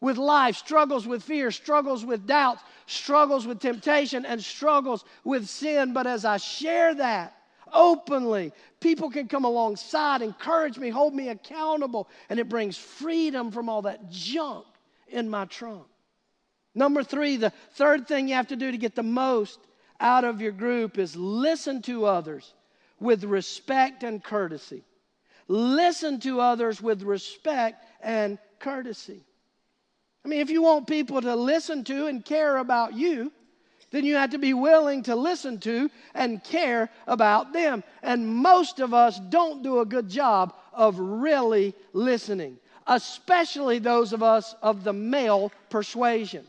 with 0.00 0.16
life, 0.16 0.56
struggles 0.56 1.06
with 1.06 1.22
fear, 1.22 1.50
struggles 1.50 2.04
with 2.04 2.26
doubt, 2.26 2.58
struggles 2.86 3.46
with 3.46 3.60
temptation, 3.60 4.24
and 4.24 4.42
struggles 4.42 5.04
with 5.22 5.46
sin. 5.46 5.92
But 5.92 6.06
as 6.06 6.24
I 6.24 6.38
share 6.38 6.94
that, 6.94 7.36
openly. 7.74 8.52
People 8.80 9.10
can 9.10 9.28
come 9.28 9.44
alongside, 9.44 10.22
encourage 10.22 10.78
me, 10.78 10.88
hold 10.88 11.14
me 11.14 11.28
accountable, 11.28 12.08
and 12.30 12.38
it 12.38 12.48
brings 12.48 12.78
freedom 12.78 13.50
from 13.50 13.68
all 13.68 13.82
that 13.82 14.10
junk 14.10 14.64
in 15.08 15.28
my 15.28 15.44
trunk. 15.46 15.84
Number 16.74 17.04
three, 17.04 17.36
the 17.36 17.50
third 17.74 18.08
thing 18.08 18.28
you 18.28 18.34
have 18.34 18.48
to 18.48 18.56
do 18.56 18.70
to 18.70 18.78
get 18.78 18.94
the 18.94 19.02
most 19.02 19.58
out 20.04 20.24
of 20.24 20.42
your 20.42 20.52
group 20.52 20.98
is 20.98 21.16
listen 21.16 21.80
to 21.80 22.04
others 22.04 22.52
with 23.00 23.24
respect 23.24 24.04
and 24.04 24.22
courtesy. 24.22 24.84
Listen 25.48 26.20
to 26.20 26.40
others 26.40 26.82
with 26.82 27.02
respect 27.02 27.82
and 28.02 28.38
courtesy. 28.58 29.24
I 30.22 30.28
mean, 30.28 30.40
if 30.40 30.50
you 30.50 30.62
want 30.62 30.86
people 30.86 31.22
to 31.22 31.34
listen 31.34 31.84
to 31.84 32.06
and 32.06 32.22
care 32.22 32.58
about 32.58 32.92
you, 32.92 33.32
then 33.92 34.04
you 34.04 34.16
have 34.16 34.30
to 34.30 34.38
be 34.38 34.52
willing 34.52 35.02
to 35.04 35.16
listen 35.16 35.58
to 35.60 35.90
and 36.14 36.44
care 36.44 36.90
about 37.06 37.54
them. 37.54 37.82
And 38.02 38.28
most 38.28 38.80
of 38.80 38.92
us 38.92 39.18
don't 39.30 39.62
do 39.62 39.80
a 39.80 39.86
good 39.86 40.10
job 40.10 40.54
of 40.74 40.98
really 40.98 41.74
listening, 41.94 42.58
especially 42.86 43.78
those 43.78 44.12
of 44.12 44.22
us 44.22 44.54
of 44.62 44.84
the 44.84 44.92
male 44.92 45.50
persuasion. 45.70 46.44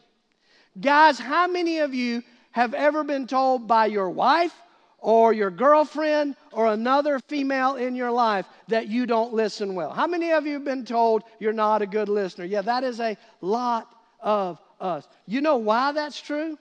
Guys, 0.81 1.19
how 1.19 1.47
many 1.47 1.79
of 1.79 1.93
you 1.93 2.21
have 2.55 2.73
ever 2.73 3.03
been 3.03 3.27
told 3.27 3.67
by 3.67 3.85
your 3.85 4.09
wife 4.09 4.53
or 4.97 5.33
your 5.33 5.51
girlfriend 5.51 6.35
or 6.51 6.67
another 6.67 7.19
female 7.19 7.75
in 7.75 7.95
your 7.95 8.11
life 8.11 8.45
that 8.67 8.87
you 8.87 9.05
don't 9.05 9.33
listen 9.33 9.75
well? 9.75 9.91
How 9.91 10.07
many 10.07 10.31
of 10.31 10.45
you 10.45 10.53
have 10.53 10.65
been 10.65 10.85
told 10.85 11.23
you're 11.39 11.53
not 11.53 11.81
a 11.81 11.87
good 11.87 12.09
listener? 12.09 12.45
Yeah, 12.45 12.61
that 12.63 12.83
is 12.83 12.99
a 12.99 13.15
lot 13.41 13.93
of 14.19 14.59
us. 14.79 15.07
You 15.25 15.41
know 15.41 15.57
why 15.57 15.91
that's 15.91 16.19
true? 16.19 16.57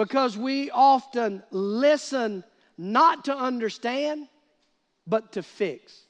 because 0.00 0.34
we 0.34 0.70
often 0.70 1.42
listen 1.50 2.42
not 2.78 3.26
to 3.26 3.36
understand, 3.36 4.26
but 5.06 5.32
to 5.32 5.42
fix. 5.42 6.06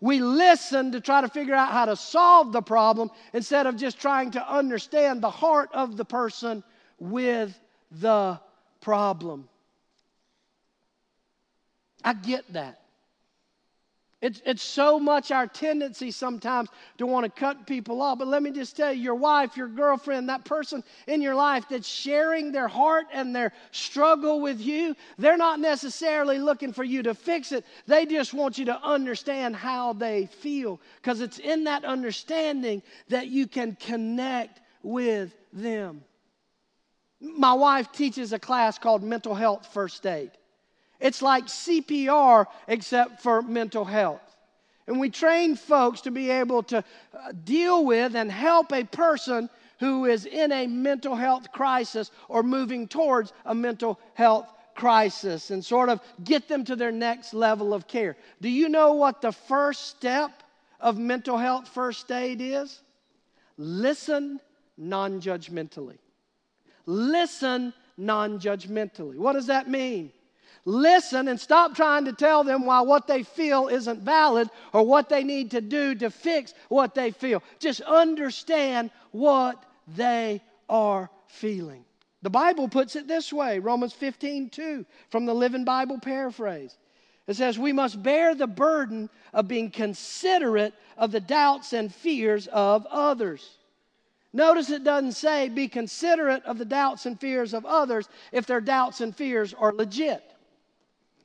We 0.00 0.20
listen 0.20 0.92
to 0.92 1.00
try 1.00 1.20
to 1.20 1.28
figure 1.28 1.56
out 1.56 1.72
how 1.72 1.86
to 1.86 1.96
solve 1.96 2.52
the 2.52 2.62
problem 2.62 3.10
instead 3.32 3.66
of 3.66 3.76
just 3.76 3.98
trying 4.00 4.30
to 4.32 4.48
understand 4.48 5.20
the 5.20 5.30
heart 5.30 5.70
of 5.72 5.96
the 5.96 6.04
person 6.04 6.62
with 7.00 7.58
the 7.90 8.40
problem. 8.80 9.48
I 12.04 12.12
get 12.12 12.52
that. 12.52 12.80
It's, 14.24 14.40
it's 14.46 14.62
so 14.62 14.98
much 14.98 15.30
our 15.30 15.46
tendency 15.46 16.10
sometimes 16.10 16.70
to 16.96 17.04
want 17.04 17.24
to 17.24 17.30
cut 17.30 17.66
people 17.66 18.00
off. 18.00 18.18
But 18.18 18.28
let 18.28 18.42
me 18.42 18.52
just 18.52 18.74
tell 18.74 18.90
you 18.90 19.02
your 19.02 19.14
wife, 19.14 19.54
your 19.54 19.68
girlfriend, 19.68 20.30
that 20.30 20.46
person 20.46 20.82
in 21.06 21.20
your 21.20 21.34
life 21.34 21.66
that's 21.68 21.86
sharing 21.86 22.50
their 22.50 22.66
heart 22.66 23.04
and 23.12 23.36
their 23.36 23.52
struggle 23.70 24.40
with 24.40 24.62
you, 24.62 24.96
they're 25.18 25.36
not 25.36 25.60
necessarily 25.60 26.38
looking 26.38 26.72
for 26.72 26.84
you 26.84 27.02
to 27.02 27.14
fix 27.14 27.52
it. 27.52 27.66
They 27.86 28.06
just 28.06 28.32
want 28.32 28.56
you 28.56 28.64
to 28.64 28.82
understand 28.82 29.56
how 29.56 29.92
they 29.92 30.24
feel. 30.24 30.80
Because 31.02 31.20
it's 31.20 31.38
in 31.38 31.64
that 31.64 31.84
understanding 31.84 32.82
that 33.10 33.26
you 33.26 33.46
can 33.46 33.76
connect 33.78 34.58
with 34.82 35.34
them. 35.52 36.02
My 37.24 37.54
wife 37.54 37.90
teaches 37.90 38.32
a 38.32 38.38
class 38.38 38.78
called 38.78 39.02
Mental 39.02 39.34
Health 39.34 39.66
First 39.72 40.06
Aid. 40.06 40.30
It's 41.00 41.22
like 41.22 41.46
CPR 41.46 42.46
except 42.68 43.22
for 43.22 43.40
mental 43.42 43.84
health. 43.84 44.20
And 44.86 45.00
we 45.00 45.08
train 45.08 45.56
folks 45.56 46.02
to 46.02 46.10
be 46.10 46.30
able 46.30 46.62
to 46.64 46.78
uh, 46.78 47.32
deal 47.44 47.84
with 47.84 48.14
and 48.14 48.30
help 48.30 48.72
a 48.72 48.84
person 48.84 49.48
who 49.80 50.04
is 50.04 50.26
in 50.26 50.52
a 50.52 50.66
mental 50.66 51.14
health 51.14 51.50
crisis 51.52 52.10
or 52.28 52.42
moving 52.42 52.86
towards 52.86 53.32
a 53.46 53.54
mental 53.54 53.98
health 54.12 54.46
crisis 54.74 55.50
and 55.50 55.64
sort 55.64 55.88
of 55.88 56.00
get 56.22 56.48
them 56.48 56.64
to 56.64 56.76
their 56.76 56.92
next 56.92 57.32
level 57.32 57.72
of 57.72 57.88
care. 57.88 58.16
Do 58.42 58.48
you 58.50 58.68
know 58.68 58.92
what 58.92 59.22
the 59.22 59.32
first 59.32 59.86
step 59.86 60.42
of 60.80 60.98
mental 60.98 61.38
health 61.38 61.68
first 61.68 62.10
aid 62.12 62.40
is? 62.42 62.82
Listen 63.56 64.40
non 64.76 65.20
judgmentally. 65.20 65.98
Listen 66.86 67.72
non 67.96 68.38
judgmentally. 68.38 69.16
What 69.16 69.34
does 69.34 69.46
that 69.46 69.68
mean? 69.68 70.12
Listen 70.66 71.28
and 71.28 71.38
stop 71.38 71.74
trying 71.74 72.06
to 72.06 72.12
tell 72.12 72.42
them 72.42 72.64
why 72.64 72.80
what 72.80 73.06
they 73.06 73.22
feel 73.22 73.68
isn't 73.68 74.00
valid 74.00 74.48
or 74.72 74.82
what 74.82 75.10
they 75.10 75.22
need 75.22 75.50
to 75.50 75.60
do 75.60 75.94
to 75.96 76.10
fix 76.10 76.54
what 76.68 76.94
they 76.94 77.10
feel. 77.10 77.42
Just 77.58 77.82
understand 77.82 78.90
what 79.10 79.62
they 79.96 80.40
are 80.68 81.10
feeling. 81.26 81.84
The 82.22 82.30
Bible 82.30 82.68
puts 82.68 82.96
it 82.96 83.06
this 83.06 83.32
way 83.32 83.58
Romans 83.58 83.92
15, 83.92 84.48
2, 84.48 84.86
from 85.10 85.26
the 85.26 85.34
Living 85.34 85.64
Bible 85.64 85.98
paraphrase. 85.98 86.76
It 87.26 87.36
says, 87.36 87.58
We 87.58 87.72
must 87.72 88.02
bear 88.02 88.34
the 88.34 88.46
burden 88.46 89.10
of 89.34 89.48
being 89.48 89.70
considerate 89.70 90.74
of 90.96 91.10
the 91.10 91.20
doubts 91.20 91.74
and 91.74 91.94
fears 91.94 92.46
of 92.46 92.86
others. 92.86 93.58
Notice 94.34 94.68
it 94.68 94.82
doesn't 94.82 95.12
say 95.12 95.48
be 95.48 95.68
considerate 95.68 96.44
of 96.44 96.58
the 96.58 96.64
doubts 96.64 97.06
and 97.06 97.18
fears 97.18 97.54
of 97.54 97.64
others 97.64 98.08
if 98.32 98.46
their 98.46 98.60
doubts 98.60 99.00
and 99.00 99.14
fears 99.14 99.54
are 99.54 99.72
legit. 99.72 100.22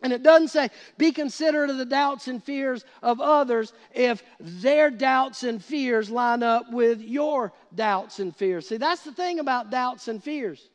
And 0.04 0.14
it 0.14 0.22
doesn't 0.22 0.50
say, 0.50 0.70
be 0.98 1.12
considerate 1.12 1.72
of 1.72 1.78
the 1.78 1.86
doubts 1.86 2.28
and 2.28 2.42
fears 2.42 2.86
of 3.02 3.20
others 3.20 3.74
if 3.94 4.24
their 4.40 4.92
doubts 4.92 5.44
and 5.44 5.62
fears 5.62 6.12
line 6.12 6.44
up 6.44 6.72
with 6.72 7.02
your 7.02 7.52
doubts 7.74 8.20
and 8.20 8.34
fears. 8.34 8.70
See, 8.70 8.78
that's 8.78 9.02
the 9.02 9.12
thing 9.12 9.40
about 9.40 9.72
doubts 9.72 10.08
and 10.08 10.24
fears. 10.24 10.70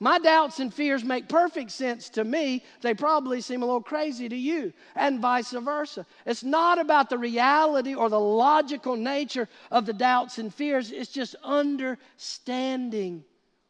My 0.00 0.18
doubts 0.18 0.60
and 0.60 0.72
fears 0.72 1.02
make 1.02 1.28
perfect 1.28 1.72
sense 1.72 2.08
to 2.10 2.22
me. 2.22 2.62
They 2.82 2.94
probably 2.94 3.40
seem 3.40 3.62
a 3.62 3.66
little 3.66 3.82
crazy 3.82 4.28
to 4.28 4.36
you, 4.36 4.72
and 4.94 5.18
vice 5.18 5.50
versa. 5.50 6.06
It's 6.24 6.44
not 6.44 6.78
about 6.78 7.10
the 7.10 7.18
reality 7.18 7.94
or 7.94 8.08
the 8.08 8.20
logical 8.20 8.94
nature 8.94 9.48
of 9.72 9.86
the 9.86 9.92
doubts 9.92 10.38
and 10.38 10.54
fears, 10.54 10.92
it's 10.92 11.10
just 11.10 11.34
understanding 11.42 13.24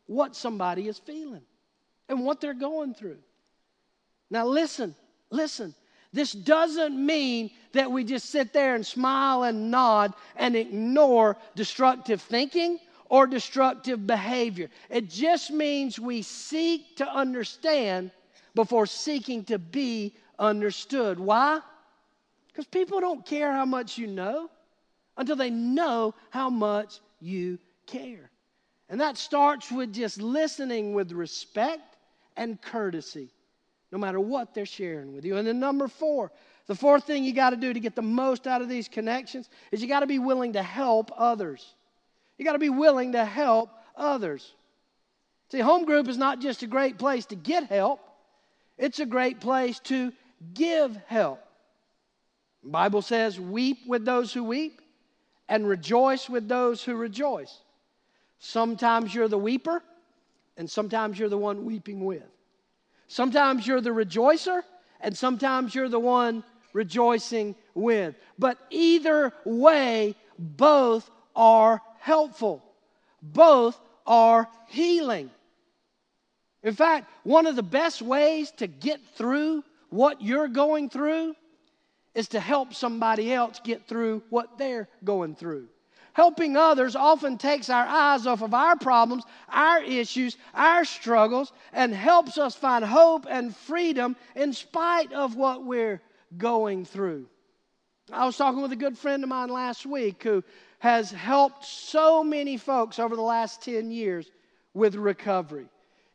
what 0.07 0.37
somebody 0.37 0.89
is 0.89 0.99
feeling 0.99 1.43
and 2.09 2.25
what 2.25 2.41
they're 2.41 2.55
going 2.55 2.95
through. 2.95 3.19
Now, 4.31 4.47
listen, 4.47 4.95
listen. 5.31 5.75
This 6.13 6.33
doesn't 6.33 6.95
mean 6.95 7.51
that 7.73 7.93
we 7.93 8.03
just 8.03 8.31
sit 8.31 8.55
there 8.55 8.75
and 8.75 8.87
smile 8.87 9.43
and 9.43 9.71
nod 9.71 10.15
and 10.37 10.57
ignore 10.57 11.37
destructive 11.55 12.23
thinking 12.23 12.79
or 13.09 13.27
destructive 13.27 14.07
behavior. 14.07 14.69
It 14.91 15.09
just 15.09 15.51
means 15.51 15.99
we 15.99 16.23
seek 16.23 16.97
to 16.97 17.09
understand 17.09 18.11
before 18.55 18.87
seeking 18.87 19.45
to 19.45 19.59
be 19.59 20.15
understood. 20.39 21.19
Why? 21.19 21.61
Because 22.49 22.67
people 22.67 23.01
don't 23.01 23.25
care 23.25 23.53
how 23.53 23.65
much 23.65 23.99
you 23.99 24.07
know 24.07 24.51
until 25.17 25.37
they 25.37 25.51
know 25.51 26.15
how 26.31 26.51
much 26.51 27.01
you 27.21 27.59
care. 27.87 28.31
And 28.89 29.01
that 29.01 29.17
starts 29.17 29.71
with 29.71 29.93
just 29.93 30.21
listening 30.21 30.95
with 30.95 31.13
respect 31.13 31.97
and 32.37 32.61
courtesy 32.61 33.31
no 33.91 33.99
matter 33.99 34.21
what 34.21 34.55
they're 34.55 34.67
sharing 34.67 35.15
with 35.15 35.25
you. 35.25 35.37
And 35.37 35.47
then, 35.47 35.61
number 35.61 35.89
four, 35.89 36.31
the 36.67 36.75
fourth 36.75 37.05
thing 37.05 37.25
you 37.25 37.33
got 37.33 37.51
to 37.51 37.57
do 37.57 37.73
to 37.73 37.81
get 37.81 37.97
the 37.97 38.03
most 38.03 38.47
out 38.47 38.61
of 38.61 38.69
these 38.69 38.89
connections 38.89 39.49
is 39.73 39.81
you 39.81 39.89
got 39.89 40.01
to 40.01 40.07
be 40.07 40.19
willing 40.19 40.53
to 40.55 40.63
help 40.63 41.11
others. 41.17 41.75
You 42.39 42.45
got 42.45 42.53
to 42.53 42.59
be 42.59 42.71
willing 42.71 43.13
to 43.13 43.25
help 43.25 43.71
others. 43.97 44.55
See, 45.51 45.61
home 45.61 45.85
group 45.85 46.09
is 46.09 46.17
not 46.17 46.41
just 46.41 46.63
a 46.63 46.67
great 46.67 46.99
place 46.99 47.27
to 47.27 47.37
get 47.37 47.65
help, 47.65 48.01
it's 48.79 49.01
a 49.01 49.07
great 49.07 49.41
place 49.41 49.81
to 49.81 50.13
give 50.55 50.97
help. 51.07 51.41
The 52.63 52.71
Bible 52.71 53.03
says, 53.03 53.41
weep 53.41 53.79
with 53.87 54.05
those 54.05 54.33
who 54.33 54.45
weep 54.45 54.81
and 55.49 55.69
rejoice 55.69 56.29
with 56.29 56.49
those 56.49 56.83
who 56.83 56.95
rejoice. 56.95 57.57
Sometimes 58.39 59.15
you're 59.15 59.29
the 59.29 59.39
weeper, 59.39 59.83
and 60.57 60.71
sometimes 60.71 61.19
you're 61.19 61.29
the 61.29 61.39
one 61.39 61.65
weeping 61.65 62.05
with. 62.05 62.23
Sometimes 63.09 63.67
you're 63.67 63.81
the 63.81 63.93
rejoicer, 63.93 64.63
and 65.01 65.17
sometimes 65.17 65.75
you're 65.75 65.89
the 65.89 65.99
one 65.99 66.45
rejoicing 66.73 67.57
with. 67.75 68.15
But 68.39 68.59
either 68.71 69.33
way, 69.45 70.15
both 70.39 71.11
are 71.35 71.81
helpful, 72.09 72.65
both 73.21 73.79
are 74.07 74.49
healing. 74.69 75.31
In 76.63 76.75
fact, 76.75 77.07
one 77.23 77.47
of 77.47 77.55
the 77.55 77.63
best 77.63 78.01
ways 78.01 78.51
to 78.57 78.67
get 78.67 79.01
through 79.17 79.63
what 79.91 80.23
you're 80.23 80.49
going 80.49 80.89
through 80.89 81.37
is 82.15 82.29
to 82.29 82.41
help 82.41 82.73
somebody 82.73 83.31
else 83.33 83.61
get 83.63 83.87
through 83.87 84.23
what 84.31 84.57
they're 84.57 84.89
going 85.05 85.37
through. 85.37 85.69
Helping 86.15 86.57
others 86.57 86.97
often 86.97 87.37
takes 87.37 87.69
our 87.69 87.87
eyes 87.87 88.27
off 88.27 88.43
of 88.43 88.55
our 88.55 88.77
problems, 88.77 89.25
our 89.51 89.83
issues, 89.83 90.39
our 90.55 90.87
struggles, 90.87 91.53
and 91.75 91.95
helps 91.95 92.39
us 92.39 92.55
find 92.57 92.85
hope 92.85 93.27
and 93.29 93.55
freedom 93.55 94.17
in 94.35 94.55
spite 94.55 95.13
of 95.13 95.37
what 95.37 95.63
we're 95.65 96.01
going 96.39 96.87
through. 96.87 97.27
I 98.13 98.25
was 98.25 98.37
talking 98.37 98.63
with 98.63 98.73
a 98.73 98.77
good 98.77 98.97
friend 98.97 99.23
of 99.23 99.29
mine 99.29 99.49
last 99.49 99.87
week 99.87 100.23
who 100.23 100.43
has 100.79 101.11
helped 101.11 101.65
so 101.65 102.23
many 102.23 102.57
folks 102.57 102.99
over 102.99 103.17
the 103.17 103.23
last 103.23 103.63
10 103.63 103.91
years 103.91 104.31
with 104.75 104.95
recovery. 104.95 105.67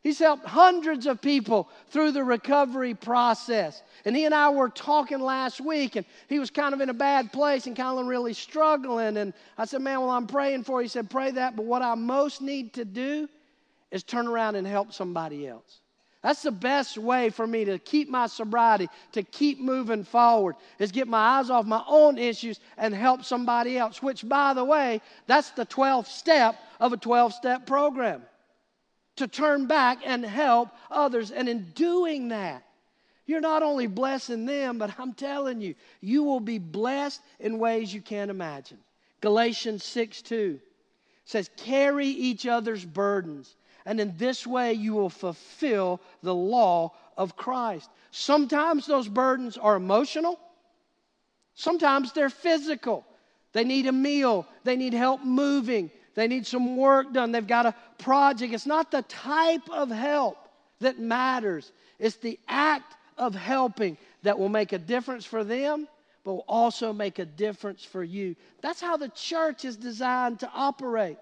He's 0.02 0.18
helped 0.18 0.44
hundreds 0.44 1.06
of 1.06 1.22
people 1.22 1.68
through 1.88 2.12
the 2.12 2.22
recovery 2.22 2.94
process. 2.94 3.82
And 4.04 4.14
he 4.14 4.26
and 4.26 4.34
I 4.34 4.50
were 4.50 4.68
talking 4.68 5.18
last 5.18 5.62
week, 5.62 5.96
and 5.96 6.04
he 6.28 6.38
was 6.38 6.50
kind 6.50 6.74
of 6.74 6.82
in 6.82 6.90
a 6.90 6.94
bad 6.94 7.32
place 7.32 7.66
and 7.66 7.74
kind 7.74 7.98
of 7.98 8.06
really 8.06 8.34
struggling. 8.34 9.16
And 9.16 9.32
I 9.56 9.64
said, 9.64 9.80
Man, 9.80 10.00
well, 10.00 10.10
I'm 10.10 10.26
praying 10.26 10.64
for 10.64 10.80
you. 10.80 10.84
He 10.84 10.88
said, 10.90 11.08
Pray 11.08 11.30
that, 11.30 11.56
but 11.56 11.64
what 11.64 11.80
I 11.80 11.94
most 11.94 12.42
need 12.42 12.74
to 12.74 12.84
do 12.84 13.28
is 13.90 14.02
turn 14.02 14.26
around 14.26 14.56
and 14.56 14.66
help 14.66 14.92
somebody 14.92 15.48
else. 15.48 15.80
That's 16.24 16.40
the 16.40 16.50
best 16.50 16.96
way 16.96 17.28
for 17.28 17.46
me 17.46 17.66
to 17.66 17.78
keep 17.78 18.08
my 18.08 18.28
sobriety, 18.28 18.88
to 19.12 19.22
keep 19.22 19.60
moving 19.60 20.04
forward, 20.04 20.56
is 20.78 20.90
get 20.90 21.06
my 21.06 21.18
eyes 21.18 21.50
off 21.50 21.66
my 21.66 21.84
own 21.86 22.16
issues 22.16 22.60
and 22.78 22.94
help 22.94 23.24
somebody 23.24 23.76
else, 23.76 24.02
which, 24.02 24.26
by 24.26 24.54
the 24.54 24.64
way, 24.64 25.02
that's 25.26 25.50
the 25.50 25.66
12th 25.66 26.06
step 26.06 26.56
of 26.80 26.94
a 26.94 26.96
12 26.96 27.34
step 27.34 27.66
program 27.66 28.22
to 29.16 29.28
turn 29.28 29.66
back 29.66 29.98
and 30.02 30.24
help 30.24 30.70
others. 30.90 31.30
And 31.30 31.46
in 31.46 31.64
doing 31.74 32.28
that, 32.28 32.64
you're 33.26 33.42
not 33.42 33.62
only 33.62 33.86
blessing 33.86 34.46
them, 34.46 34.78
but 34.78 34.98
I'm 34.98 35.12
telling 35.12 35.60
you, 35.60 35.74
you 36.00 36.22
will 36.22 36.40
be 36.40 36.58
blessed 36.58 37.20
in 37.38 37.58
ways 37.58 37.92
you 37.92 38.00
can't 38.00 38.30
imagine. 38.30 38.78
Galatians 39.20 39.84
6 39.84 40.22
2 40.22 40.58
says, 41.26 41.50
Carry 41.58 42.06
each 42.06 42.46
other's 42.46 42.82
burdens, 42.82 43.56
and 43.86 44.00
in 44.00 44.16
this 44.16 44.46
way 44.46 44.72
you 44.72 44.94
will 44.94 45.10
fulfill 45.10 46.00
the 46.22 46.34
law 46.34 46.92
of 47.16 47.36
Christ. 47.36 47.90
Sometimes 48.10 48.86
those 48.86 49.08
burdens 49.08 49.56
are 49.56 49.76
emotional, 49.76 50.38
sometimes 51.54 52.12
they're 52.12 52.30
physical. 52.30 53.04
They 53.52 53.62
need 53.62 53.86
a 53.86 53.92
meal, 53.92 54.46
they 54.64 54.74
need 54.76 54.94
help 54.94 55.22
moving, 55.22 55.90
they 56.14 56.26
need 56.26 56.46
some 56.46 56.76
work 56.76 57.12
done. 57.12 57.30
They've 57.30 57.46
got 57.46 57.66
a 57.66 57.74
project. 57.98 58.52
It's 58.52 58.66
not 58.66 58.90
the 58.90 59.02
type 59.02 59.68
of 59.70 59.90
help 59.90 60.36
that 60.80 60.98
matters, 60.98 61.72
it's 61.98 62.16
the 62.16 62.38
act 62.48 62.96
of 63.16 63.34
helping 63.34 63.96
that 64.22 64.38
will 64.38 64.48
make 64.48 64.72
a 64.72 64.78
difference 64.78 65.24
for 65.24 65.44
them, 65.44 65.86
but 66.24 66.34
will 66.34 66.44
also 66.48 66.92
make 66.92 67.20
a 67.20 67.24
difference 67.24 67.84
for 67.84 68.02
you. 68.02 68.34
That's 68.60 68.80
how 68.80 68.96
the 68.96 69.08
church 69.10 69.64
is 69.64 69.76
designed 69.76 70.40
to 70.40 70.50
operate. 70.52 71.18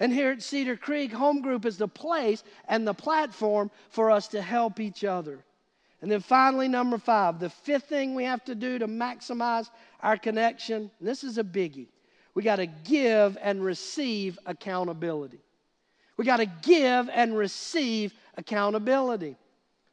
And 0.00 0.12
here 0.12 0.32
at 0.32 0.42
Cedar 0.42 0.76
Creek, 0.76 1.12
Home 1.12 1.40
Group 1.40 1.64
is 1.64 1.78
the 1.78 1.88
place 1.88 2.42
and 2.68 2.86
the 2.86 2.94
platform 2.94 3.70
for 3.90 4.10
us 4.10 4.28
to 4.28 4.42
help 4.42 4.80
each 4.80 5.04
other. 5.04 5.44
And 6.02 6.10
then 6.10 6.20
finally, 6.20 6.68
number 6.68 6.98
five, 6.98 7.38
the 7.38 7.48
fifth 7.48 7.84
thing 7.84 8.14
we 8.14 8.24
have 8.24 8.44
to 8.44 8.54
do 8.54 8.78
to 8.78 8.86
maximize 8.86 9.70
our 10.00 10.16
connection, 10.16 10.90
this 11.00 11.24
is 11.24 11.38
a 11.38 11.44
biggie 11.44 11.88
we 12.34 12.42
got 12.42 12.56
to 12.56 12.66
give 12.66 13.38
and 13.40 13.64
receive 13.64 14.38
accountability. 14.44 15.40
We 16.16 16.24
got 16.24 16.38
to 16.38 16.46
give 16.46 17.08
and 17.08 17.36
receive 17.36 18.12
accountability. 18.36 19.36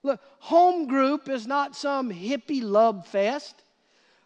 Look, 0.03 0.19
home 0.39 0.87
group 0.87 1.29
is 1.29 1.45
not 1.45 1.75
some 1.75 2.11
hippie 2.11 2.63
love 2.63 3.07
fest. 3.07 3.63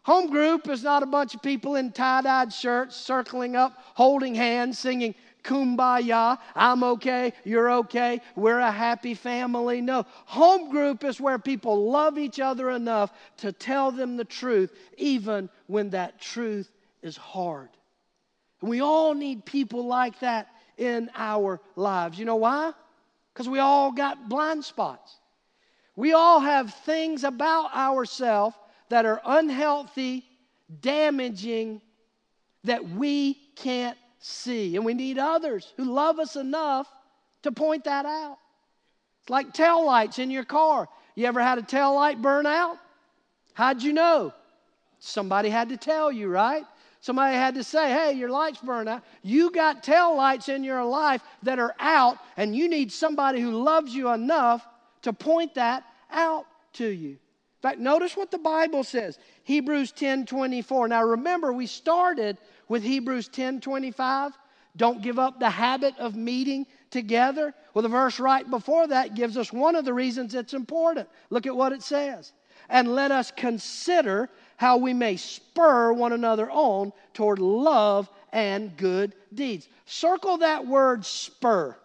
Home 0.04 0.30
group 0.30 0.70
is 0.70 0.84
not 0.84 1.04
a 1.04 1.08
bunch 1.08 1.36
of 1.36 1.42
people 1.42 1.76
in 1.76 1.92
tie 1.92 2.22
dyed 2.22 2.54
shirts 2.54 2.96
circling 2.96 3.56
up, 3.56 3.74
holding 3.96 4.36
hands, 4.36 4.80
singing 4.80 5.16
kumbaya. 5.46 6.38
I'm 6.56 6.84
okay, 6.84 7.34
you're 7.44 7.72
okay, 7.72 8.22
we're 8.36 8.60
a 8.60 8.72
happy 8.72 9.14
family. 9.14 9.82
No, 9.82 10.06
home 10.26 10.70
group 10.70 11.04
is 11.04 11.22
where 11.22 11.40
people 11.40 11.90
love 11.90 12.18
each 12.18 12.40
other 12.40 12.72
enough 12.72 13.14
to 13.38 13.52
tell 13.52 13.92
them 13.92 14.18
the 14.18 14.26
truth, 14.26 14.74
even 14.98 15.50
when 15.68 15.92
that 15.92 16.20
truth 16.20 16.70
is 17.02 17.16
hard. 17.16 17.70
And 18.62 18.70
we 18.70 18.82
all 18.82 19.14
need 19.14 19.46
people 19.46 19.86
like 19.86 20.20
that 20.20 20.48
in 20.78 21.10
our 21.16 21.62
lives. 21.76 22.18
You 22.18 22.26
know 22.26 22.38
why? 22.38 22.74
Because 23.34 23.48
we 23.48 23.60
all 23.60 23.92
got 23.92 24.28
blind 24.28 24.66
spots. 24.66 25.16
We 25.96 26.14
all 26.14 26.40
have 26.40 26.74
things 26.74 27.24
about 27.24 27.74
ourselves 27.76 28.56
that 28.90 29.06
are 29.06 29.22
unhealthy, 29.26 30.26
damaging, 30.82 31.82
that 32.64 32.90
we 32.90 33.36
can't 33.56 33.98
see. 34.20 34.76
And 34.76 34.86
we 34.86 34.94
need 34.94 35.18
others 35.18 35.74
who 35.78 35.86
love 35.86 36.20
us 36.20 36.36
enough 36.36 36.88
to 37.44 37.52
point 37.52 37.84
that 37.86 38.06
out. 38.06 38.38
It's 39.22 39.30
like 39.30 39.54
tail 39.54 39.86
lights 39.86 40.20
in 40.20 40.30
your 40.30 40.44
car. 40.44 40.88
You 41.16 41.26
ever 41.26 41.42
had 41.42 41.58
a 41.58 41.64
tail 41.64 41.96
light 41.96 42.22
burn 42.22 42.46
out? 42.46 42.78
How'd 43.54 43.82
you 43.82 43.94
know? 43.94 44.34
Somebody 45.00 45.50
had 45.50 45.70
to 45.70 45.78
tell 45.78 46.12
you, 46.12 46.28
right? 46.28 46.64
Somebody 47.02 47.36
had 47.36 47.56
to 47.56 47.64
say, 47.64 47.92
hey, 47.92 48.14
your 48.14 48.30
light's 48.30 48.58
burned 48.58 48.90
out. 48.90 49.04
You 49.22 49.52
got 49.52 49.84
tail 49.84 50.16
lights 50.18 50.50
in 50.50 50.64
your 50.64 50.84
life 50.84 51.22
that 51.44 51.60
are 51.60 51.76
out, 51.80 52.18
and 52.36 52.56
you 52.56 52.68
need 52.68 52.92
somebody 52.92 53.40
who 53.40 53.52
loves 53.52 53.94
you 53.94 54.10
enough 54.10 54.66
to 55.04 55.14
point 55.14 55.54
that 55.54 55.84
out 56.12 56.46
to 56.74 56.88
you. 56.88 57.10
In 57.10 57.62
fact, 57.62 57.80
notice 57.80 58.18
what 58.18 58.32
the 58.32 58.40
Bible 58.40 58.84
says. 58.84 59.20
Hebrews 59.44 59.92
10 59.92 60.26
24. 60.26 60.88
Now 60.88 61.04
remember, 61.04 61.54
we 61.54 61.68
started 61.68 62.38
with 62.68 62.84
Hebrews 62.84 63.28
10 63.30 63.62
25. 63.62 64.34
Don't 64.78 65.02
give 65.02 65.20
up 65.20 65.40
the 65.40 65.50
habit 65.50 65.98
of 65.98 66.16
meeting 66.16 66.68
together. 66.92 67.54
Well, 67.74 67.82
the 67.82 67.90
verse 67.90 68.20
right 68.20 68.50
before 68.50 68.88
that 68.88 69.16
gives 69.16 69.38
us 69.38 69.54
one 69.54 69.76
of 69.76 69.86
the 69.86 69.94
reasons 69.94 70.36
it's 70.36 70.54
important. 70.54 71.08
Look 71.30 71.46
at 71.46 71.56
what 71.56 71.72
it 71.72 71.82
says. 71.82 72.34
And 72.70 72.94
let 72.94 73.12
us 73.12 73.32
consider 73.32 74.30
how 74.58 74.78
we 74.78 74.94
may 74.94 75.18
spur 75.18 75.94
one 75.94 76.14
another 76.14 76.50
on 76.50 76.92
toward 77.14 77.40
love 77.40 78.10
and 78.34 78.76
good 78.76 79.16
deeds. 79.34 79.68
Circle 79.86 80.38
that 80.40 80.66
word 80.66 81.06
spur. 81.06 81.76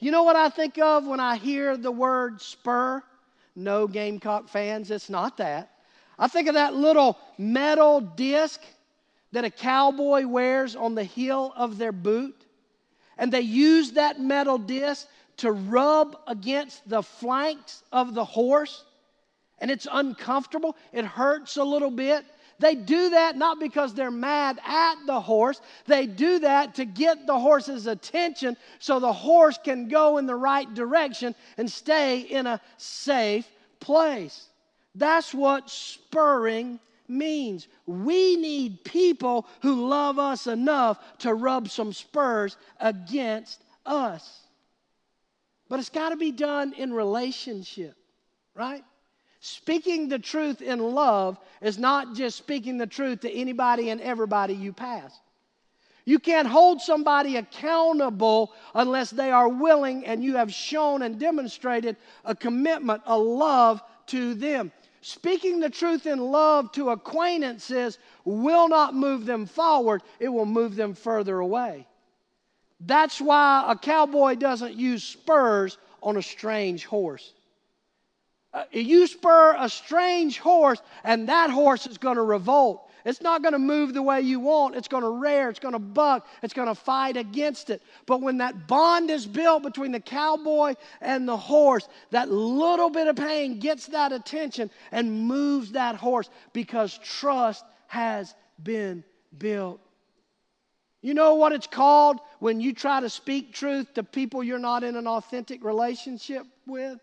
You 0.00 0.10
know 0.10 0.22
what 0.22 0.36
I 0.36 0.48
think 0.48 0.78
of 0.78 1.06
when 1.06 1.20
I 1.20 1.36
hear 1.36 1.76
the 1.76 1.92
word 1.92 2.40
spur? 2.40 3.02
No 3.54 3.86
Gamecock 3.86 4.48
fans, 4.48 4.90
it's 4.90 5.10
not 5.10 5.36
that. 5.36 5.70
I 6.18 6.28
think 6.28 6.48
of 6.48 6.54
that 6.54 6.74
little 6.74 7.18
metal 7.38 8.00
disc 8.00 8.60
that 9.32 9.44
a 9.44 9.50
cowboy 9.50 10.26
wears 10.26 10.76
on 10.76 10.94
the 10.94 11.04
heel 11.04 11.52
of 11.56 11.78
their 11.78 11.92
boot. 11.92 12.46
And 13.18 13.32
they 13.32 13.42
use 13.42 13.92
that 13.92 14.20
metal 14.20 14.58
disc 14.58 15.06
to 15.38 15.52
rub 15.52 16.16
against 16.26 16.88
the 16.88 17.02
flanks 17.02 17.82
of 17.92 18.14
the 18.14 18.24
horse 18.24 18.84
and 19.60 19.70
it's 19.70 19.86
uncomfortable, 19.90 20.76
it 20.92 21.04
hurts 21.04 21.56
a 21.56 21.64
little 21.64 21.90
bit. 21.90 22.24
They 22.58 22.74
do 22.74 23.10
that 23.10 23.36
not 23.36 23.58
because 23.58 23.94
they're 23.94 24.10
mad 24.10 24.58
at 24.66 24.96
the 25.06 25.20
horse. 25.20 25.60
They 25.86 26.06
do 26.06 26.40
that 26.40 26.74
to 26.74 26.84
get 26.84 27.26
the 27.26 27.38
horse's 27.38 27.86
attention 27.86 28.56
so 28.78 29.00
the 29.00 29.12
horse 29.12 29.58
can 29.62 29.88
go 29.88 30.18
in 30.18 30.26
the 30.26 30.36
right 30.36 30.72
direction 30.74 31.34
and 31.56 31.70
stay 31.70 32.20
in 32.20 32.46
a 32.46 32.60
safe 32.76 33.48
place. 33.80 34.46
That's 34.94 35.32
what 35.32 35.70
spurring 35.70 36.80
means. 37.10 37.68
We 37.86 38.36
need 38.36 38.84
people 38.84 39.46
who 39.62 39.88
love 39.88 40.18
us 40.18 40.46
enough 40.46 40.98
to 41.18 41.34
rub 41.34 41.68
some 41.68 41.92
spurs 41.92 42.56
against 42.78 43.62
us. 43.84 44.40
But 45.68 45.78
it's 45.78 45.88
got 45.88 46.10
to 46.10 46.16
be 46.16 46.32
done 46.32 46.72
in 46.72 46.92
relationship, 46.92 47.94
right? 48.54 48.84
Speaking 49.40 50.08
the 50.08 50.18
truth 50.18 50.60
in 50.60 50.78
love 50.78 51.38
is 51.62 51.78
not 51.78 52.14
just 52.14 52.36
speaking 52.36 52.76
the 52.76 52.86
truth 52.86 53.20
to 53.20 53.32
anybody 53.32 53.90
and 53.90 54.00
everybody 54.00 54.54
you 54.54 54.72
pass. 54.72 55.18
You 56.04 56.18
can't 56.18 56.48
hold 56.48 56.80
somebody 56.80 57.36
accountable 57.36 58.52
unless 58.74 59.10
they 59.10 59.30
are 59.30 59.48
willing 59.48 60.04
and 60.06 60.24
you 60.24 60.36
have 60.36 60.52
shown 60.52 61.02
and 61.02 61.18
demonstrated 61.18 61.96
a 62.24 62.34
commitment, 62.34 63.02
a 63.06 63.16
love 63.16 63.82
to 64.06 64.34
them. 64.34 64.72
Speaking 65.02 65.60
the 65.60 65.70
truth 65.70 66.06
in 66.06 66.18
love 66.18 66.72
to 66.72 66.90
acquaintances 66.90 67.98
will 68.24 68.68
not 68.68 68.94
move 68.94 69.24
them 69.24 69.46
forward, 69.46 70.02
it 70.18 70.28
will 70.28 70.46
move 70.46 70.76
them 70.76 70.94
further 70.94 71.38
away. 71.38 71.86
That's 72.80 73.20
why 73.20 73.64
a 73.68 73.76
cowboy 73.76 74.34
doesn't 74.34 74.74
use 74.74 75.02
spurs 75.02 75.78
on 76.02 76.16
a 76.16 76.22
strange 76.22 76.84
horse. 76.84 77.32
Uh, 78.52 78.64
you 78.72 79.06
spur 79.06 79.54
a 79.58 79.68
strange 79.68 80.38
horse, 80.38 80.80
and 81.04 81.28
that 81.28 81.50
horse 81.50 81.86
is 81.86 81.98
going 81.98 82.16
to 82.16 82.22
revolt. 82.22 82.89
It's 83.04 83.20
not 83.20 83.42
going 83.42 83.52
to 83.52 83.58
move 83.58 83.94
the 83.94 84.02
way 84.02 84.20
you 84.20 84.40
want. 84.40 84.76
It's 84.76 84.88
going 84.88 85.02
to 85.02 85.10
rear, 85.10 85.48
it's 85.48 85.58
going 85.58 85.72
to 85.72 85.78
buck, 85.78 86.26
it's 86.42 86.54
going 86.54 86.68
to 86.68 86.74
fight 86.74 87.16
against 87.16 87.70
it. 87.70 87.82
But 88.06 88.20
when 88.20 88.38
that 88.38 88.66
bond 88.66 89.10
is 89.10 89.26
built 89.26 89.62
between 89.62 89.92
the 89.92 90.00
cowboy 90.00 90.74
and 91.00 91.26
the 91.26 91.36
horse, 91.36 91.88
that 92.10 92.30
little 92.30 92.90
bit 92.90 93.06
of 93.06 93.16
pain 93.16 93.58
gets 93.58 93.86
that 93.86 94.12
attention 94.12 94.70
and 94.92 95.26
moves 95.26 95.72
that 95.72 95.96
horse 95.96 96.28
because 96.52 96.98
trust 96.98 97.64
has 97.86 98.34
been 98.62 99.04
built. 99.38 99.80
You 101.02 101.14
know 101.14 101.36
what 101.36 101.52
it's 101.52 101.66
called 101.66 102.20
when 102.40 102.60
you 102.60 102.74
try 102.74 103.00
to 103.00 103.08
speak 103.08 103.54
truth 103.54 103.94
to 103.94 104.02
people 104.02 104.44
you're 104.44 104.58
not 104.58 104.84
in 104.84 104.96
an 104.96 105.06
authentic 105.06 105.64
relationship 105.64 106.44
with? 106.66 106.98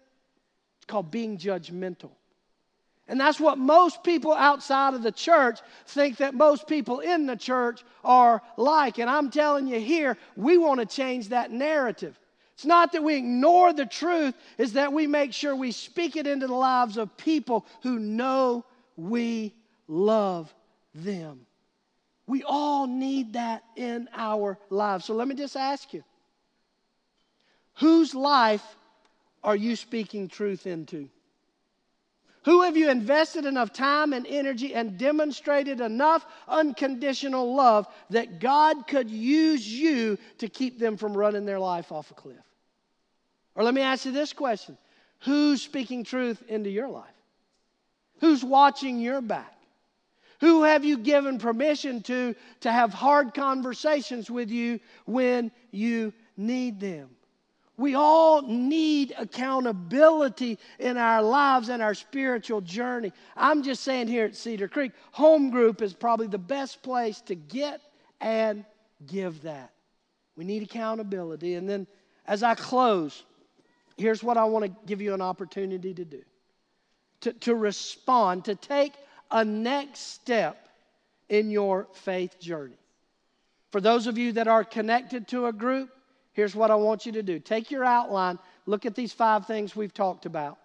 It's 0.77 0.85
called 0.85 1.09
being 1.09 1.37
judgmental. 1.37 2.11
And 3.07 3.19
that's 3.19 3.39
what 3.39 3.57
most 3.57 4.03
people 4.03 4.33
outside 4.33 4.93
of 4.93 5.01
the 5.01 5.11
church 5.11 5.59
think 5.85 6.17
that 6.17 6.33
most 6.33 6.67
people 6.67 6.99
in 6.99 7.25
the 7.25 7.37
church 7.37 7.83
are 8.03 8.41
like. 8.57 8.97
And 8.97 9.09
I'm 9.09 9.29
telling 9.29 9.67
you 9.67 9.79
here, 9.79 10.17
we 10.35 10.57
want 10.57 10.81
to 10.81 10.85
change 10.85 11.29
that 11.29 11.51
narrative. 11.51 12.19
It's 12.53 12.65
not 12.65 12.91
that 12.93 13.03
we 13.03 13.15
ignore 13.15 13.71
the 13.71 13.85
truth, 13.85 14.33
it's 14.57 14.71
that 14.73 14.91
we 14.91 15.05
make 15.05 15.31
sure 15.31 15.55
we 15.55 15.71
speak 15.71 16.15
it 16.15 16.25
into 16.25 16.47
the 16.47 16.55
lives 16.55 16.97
of 16.97 17.15
people 17.15 17.65
who 17.83 17.99
know 17.99 18.65
we 18.97 19.53
love 19.87 20.53
them. 20.93 21.45
We 22.25 22.43
all 22.43 22.87
need 22.87 23.33
that 23.33 23.63
in 23.75 24.09
our 24.13 24.57
lives. 24.69 25.05
So 25.05 25.13
let 25.13 25.27
me 25.27 25.35
just 25.35 25.55
ask 25.55 25.93
you 25.93 26.03
whose 27.75 28.13
life 28.15 28.63
are 29.43 29.55
you 29.55 29.75
speaking 29.75 30.27
truth 30.27 30.67
into? 30.67 31.09
Who 32.45 32.61
have 32.61 32.77
you 32.77 32.89
invested 32.89 33.45
enough 33.45 33.73
time 33.73 34.13
and 34.13 34.25
energy 34.25 34.73
and 34.73 34.97
demonstrated 34.97 35.81
enough 35.81 36.25
unconditional 36.47 37.55
love 37.55 37.87
that 38.09 38.39
God 38.39 38.87
could 38.87 39.09
use 39.09 39.67
you 39.67 40.17
to 40.37 40.47
keep 40.47 40.79
them 40.79 40.97
from 40.97 41.15
running 41.15 41.45
their 41.45 41.59
life 41.59 41.91
off 41.91 42.11
a 42.11 42.13
cliff? 42.13 42.37
Or 43.55 43.63
let 43.63 43.73
me 43.73 43.81
ask 43.81 44.05
you 44.05 44.11
this 44.11 44.33
question 44.33 44.77
Who's 45.21 45.61
speaking 45.61 46.03
truth 46.03 46.41
into 46.47 46.69
your 46.69 46.87
life? 46.87 47.05
Who's 48.19 48.43
watching 48.43 48.99
your 48.99 49.21
back? 49.21 49.53
Who 50.39 50.63
have 50.63 50.85
you 50.85 50.99
given 50.99 51.39
permission 51.39 52.03
to 52.03 52.35
to 52.61 52.71
have 52.71 52.93
hard 52.93 53.33
conversations 53.33 54.29
with 54.29 54.51
you 54.51 54.79
when 55.05 55.51
you 55.71 56.13
need 56.37 56.79
them? 56.79 57.09
We 57.77 57.93
all 57.93 58.41
need 58.41 59.13
accountability 59.17 60.57
in 60.79 60.97
our 60.97 61.21
lives 61.21 61.69
and 61.69 61.81
our 61.81 61.93
spiritual 61.93 62.61
journey. 62.61 63.13
I'm 63.35 63.61
just 63.61 63.83
saying 63.83 64.07
here 64.07 64.25
at 64.25 64.35
Cedar 64.35 64.67
Creek, 64.67 64.93
home 65.11 65.51
group 65.51 65.83
is 65.83 65.93
probably 65.93 66.25
the 66.25 66.39
best 66.39 66.81
place 66.81 67.21
to 67.21 67.35
get 67.35 67.81
and 68.19 68.65
give 69.05 69.43
that. 69.43 69.71
We 70.35 70.43
need 70.43 70.63
accountability. 70.63 71.53
And 71.53 71.69
then 71.69 71.85
as 72.25 72.41
I 72.41 72.55
close, 72.55 73.23
here's 73.95 74.23
what 74.23 74.37
I 74.37 74.45
want 74.45 74.65
to 74.65 74.71
give 74.87 74.99
you 74.99 75.13
an 75.13 75.21
opportunity 75.21 75.93
to 75.93 76.05
do 76.05 76.23
to, 77.21 77.33
to 77.33 77.55
respond, 77.55 78.45
to 78.45 78.55
take 78.55 78.93
a 79.31 79.43
next 79.43 80.13
step 80.13 80.69
in 81.29 81.51
your 81.51 81.87
faith 81.93 82.39
journey. 82.39 82.77
For 83.71 83.81
those 83.81 84.07
of 84.07 84.17
you 84.17 84.33
that 84.33 84.47
are 84.47 84.63
connected 84.63 85.27
to 85.29 85.47
a 85.47 85.53
group, 85.53 85.89
Here's 86.37 86.55
what 86.55 86.69
I 86.69 86.75
want 86.75 87.07
you 87.07 87.13
to 87.13 87.23
do 87.23 87.39
take 87.39 87.71
your 87.71 87.83
outline, 87.83 88.37
look 88.67 88.85
at 88.85 88.93
these 88.93 89.11
five 89.11 89.47
things 89.47 89.75
we've 89.75 89.93
talked 89.93 90.27
about, 90.27 90.59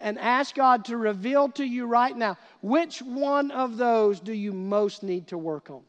and 0.00 0.18
ask 0.18 0.56
God 0.56 0.86
to 0.86 0.96
reveal 0.96 1.48
to 1.50 1.64
you 1.64 1.86
right 1.86 2.14
now 2.14 2.36
which 2.60 3.00
one 3.00 3.52
of 3.52 3.76
those 3.76 4.18
do 4.18 4.32
you 4.32 4.52
most 4.52 5.04
need 5.04 5.28
to 5.28 5.38
work 5.38 5.70
on? 5.70 5.82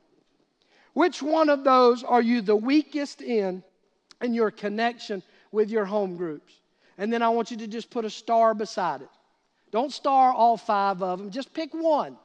Which 0.94 1.20
one 1.20 1.50
of 1.50 1.64
those 1.64 2.04
are 2.04 2.22
you 2.22 2.42
the 2.42 2.56
weakest 2.56 3.24
in 3.24 3.64
in 4.22 4.36
your 4.36 4.52
connection 4.52 5.24
with 5.52 5.72
your 5.72 5.86
home 5.86 6.16
groups? 6.16 6.54
And 7.00 7.12
then 7.12 7.24
I 7.24 7.30
want 7.30 7.50
you 7.50 7.58
to 7.58 7.68
just 7.68 7.90
put 7.90 8.06
a 8.06 8.10
star 8.10 8.54
beside 8.54 9.02
it. 9.02 9.10
Don't 9.72 9.92
star 9.92 10.32
all 10.32 10.58
five 10.58 11.02
of 11.02 11.18
them, 11.18 11.32
just 11.32 11.56
pick 11.56 11.74
one. 11.74 12.18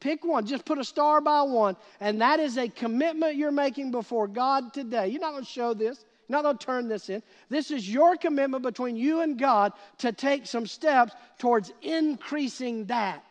Pick 0.00 0.24
one. 0.24 0.46
Just 0.46 0.64
put 0.64 0.78
a 0.78 0.84
star 0.84 1.20
by 1.20 1.42
one. 1.42 1.76
And 2.00 2.22
that 2.22 2.40
is 2.40 2.56
a 2.56 2.68
commitment 2.68 3.36
you're 3.36 3.52
making 3.52 3.90
before 3.90 4.26
God 4.26 4.72
today. 4.72 5.08
You're 5.08 5.20
not 5.20 5.32
going 5.32 5.44
to 5.44 5.50
show 5.50 5.74
this 5.74 6.06
going 6.30 6.56
to 6.56 6.64
turn 6.64 6.88
this 6.88 7.08
in. 7.08 7.22
This 7.48 7.70
is 7.70 7.88
your 7.88 8.16
commitment 8.16 8.62
between 8.62 8.96
you 8.96 9.20
and 9.20 9.38
God 9.38 9.72
to 9.98 10.12
take 10.12 10.46
some 10.46 10.66
steps 10.66 11.12
towards 11.38 11.72
increasing 11.82 12.86
that 12.86 13.24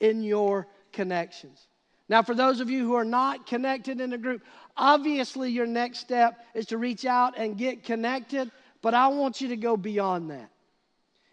in 0.00 0.22
your 0.22 0.66
connections. 0.92 1.66
Now, 2.08 2.22
for 2.22 2.34
those 2.34 2.60
of 2.60 2.68
you 2.68 2.84
who 2.84 2.94
are 2.94 3.04
not 3.04 3.46
connected 3.46 4.00
in 4.00 4.12
a 4.12 4.18
group, 4.18 4.42
obviously 4.76 5.50
your 5.50 5.66
next 5.66 6.00
step 6.00 6.44
is 6.54 6.66
to 6.66 6.78
reach 6.78 7.06
out 7.06 7.38
and 7.38 7.56
get 7.56 7.84
connected, 7.84 8.50
but 8.82 8.92
I 8.92 9.08
want 9.08 9.40
you 9.40 9.48
to 9.48 9.56
go 9.56 9.76
beyond 9.76 10.30
that. 10.30 10.50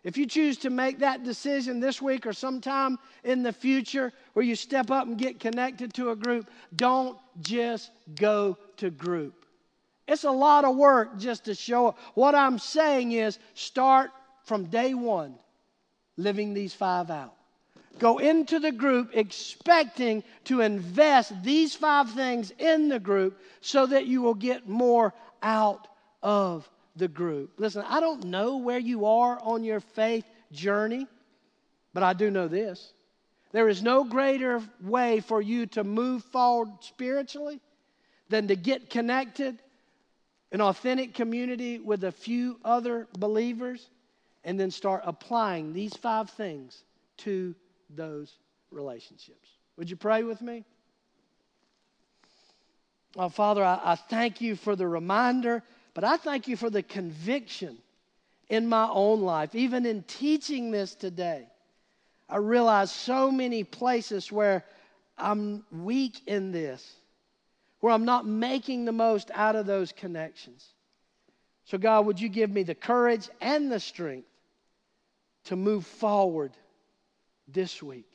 If 0.04 0.18
you 0.18 0.26
choose 0.26 0.58
to 0.60 0.70
make 0.70 1.00
that 1.00 1.24
decision 1.24 1.80
this 1.80 2.02
week 2.02 2.26
or 2.26 2.32
sometime 2.32 2.98
in 3.24 3.44
the 3.44 3.52
future 3.52 4.14
where 4.34 4.46
you 4.46 4.56
step 4.56 4.92
up 4.92 5.08
and 5.08 5.18
get 5.18 5.40
connected 5.40 5.94
to 5.96 6.12
a 6.12 6.16
group, 6.16 6.50
don't 6.76 7.18
just 7.42 7.92
go 8.16 8.58
to 8.78 8.90
group. 8.90 9.39
It's 10.10 10.24
a 10.24 10.32
lot 10.32 10.66
of 10.66 10.76
work 10.76 11.20
just 11.20 11.46
to 11.46 11.54
show 11.54 11.90
up. 11.90 12.00
What 12.16 12.34
I'm 12.34 12.58
saying 12.58 13.12
is 13.12 13.38
start 13.54 14.10
from 14.44 14.66
day 14.66 14.96
one 14.96 15.36
living 16.18 16.56
these 16.56 16.74
five 16.74 17.12
out. 17.12 17.36
Go 18.00 18.18
into 18.18 18.60
the 18.60 18.72
group 18.72 19.12
expecting 19.14 20.24
to 20.46 20.62
invest 20.62 21.32
these 21.44 21.76
five 21.76 22.10
things 22.12 22.52
in 22.58 22.90
the 22.90 23.00
group 23.00 23.40
so 23.62 23.86
that 23.86 24.08
you 24.08 24.24
will 24.24 24.34
get 24.34 24.68
more 24.68 25.14
out 25.44 25.88
of 26.24 26.68
the 26.96 27.08
group. 27.08 27.52
Listen, 27.60 27.86
I 27.88 28.00
don't 28.00 28.26
know 28.26 28.58
where 28.58 28.80
you 28.80 29.06
are 29.06 29.40
on 29.44 29.64
your 29.64 29.80
faith 29.80 30.26
journey, 30.52 31.06
but 31.94 32.02
I 32.02 32.14
do 32.14 32.32
know 32.32 32.48
this. 32.48 32.94
There 33.52 33.70
is 33.70 33.84
no 33.84 34.04
greater 34.04 34.62
way 34.82 35.20
for 35.20 35.40
you 35.40 35.68
to 35.68 35.84
move 35.84 36.24
forward 36.26 36.70
spiritually 36.82 37.60
than 38.30 38.48
to 38.48 38.56
get 38.56 38.90
connected 38.90 39.60
an 40.52 40.62
authentic 40.62 41.14
community 41.14 41.80
with 41.80 42.04
a 42.04 42.12
few 42.12 42.60
other 42.66 43.08
believers, 43.18 43.88
and 44.44 44.60
then 44.60 44.72
start 44.72 45.04
applying 45.06 45.74
these 45.74 45.96
five 45.96 46.30
things 46.30 46.84
to 47.18 47.54
those 47.96 48.34
relationships. 48.72 49.50
Would 49.78 49.90
you 49.90 49.96
pray 49.96 50.24
with 50.24 50.42
me? 50.42 50.64
Oh, 53.16 53.30
Father, 53.30 53.64
I, 53.64 53.80
I 53.84 53.96
thank 53.96 54.42
you 54.42 54.56
for 54.56 54.76
the 54.76 54.88
reminder, 54.88 55.64
but 55.94 56.04
I 56.04 56.18
thank 56.18 56.48
you 56.48 56.56
for 56.56 56.70
the 56.70 56.84
conviction 56.84 57.78
in 58.50 58.68
my 58.68 58.88
own 58.90 59.22
life, 59.22 59.56
even 59.56 59.86
in 59.86 60.04
teaching 60.04 60.72
this 60.72 60.96
today. 60.96 61.48
I 62.28 62.38
realize 62.38 62.92
so 62.92 63.32
many 63.32 63.64
places 63.64 64.32
where 64.32 64.64
I'm 65.18 65.64
weak 65.72 66.22
in 66.28 66.52
this 66.52 66.96
where 67.80 67.94
I'm 67.94 68.06
not 68.06 68.26
making 68.26 68.86
the 68.86 68.92
most 68.92 69.32
out 69.34 69.56
of 69.56 69.66
those 69.66 69.92
connections. 69.92 70.66
So, 71.66 71.78
God, 71.78 72.06
would 72.06 72.20
you 72.20 72.30
give 72.30 72.50
me 72.50 72.64
the 72.64 72.76
courage 72.76 73.30
and 73.42 73.72
the 73.72 73.80
strength 73.80 74.28
to 75.46 75.56
move 75.56 75.86
forward 75.86 76.52
this 77.48 77.82
week? 77.82 78.10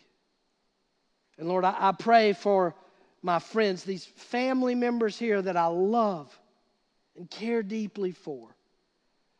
And 1.38 1.48
Lord, 1.48 1.64
I, 1.64 1.74
I 1.78 1.92
pray 1.92 2.32
for 2.32 2.74
my 3.22 3.38
friends, 3.38 3.84
these 3.84 4.04
family 4.04 4.74
members 4.74 5.18
here 5.18 5.40
that 5.40 5.56
I 5.56 5.66
love 5.66 6.36
and 7.16 7.30
care 7.30 7.62
deeply 7.62 8.12
for. 8.12 8.54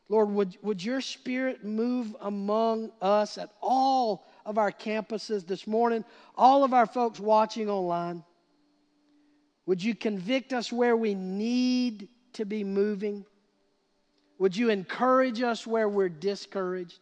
Lord, 0.07 0.29
would, 0.29 0.57
would 0.61 0.83
your 0.83 1.01
spirit 1.01 1.63
move 1.63 2.15
among 2.21 2.91
us 3.01 3.37
at 3.37 3.49
all 3.61 4.25
of 4.45 4.57
our 4.57 4.71
campuses 4.71 5.45
this 5.45 5.65
morning, 5.65 6.05
all 6.35 6.63
of 6.63 6.73
our 6.73 6.85
folks 6.85 7.19
watching 7.19 7.69
online? 7.69 8.23
Would 9.65 9.83
you 9.83 9.95
convict 9.95 10.53
us 10.53 10.71
where 10.71 10.95
we 10.97 11.15
need 11.15 12.09
to 12.33 12.45
be 12.45 12.63
moving? 12.63 13.25
Would 14.39 14.55
you 14.55 14.69
encourage 14.69 15.41
us 15.41 15.65
where 15.65 15.89
we're 15.89 16.09
discouraged? 16.09 16.99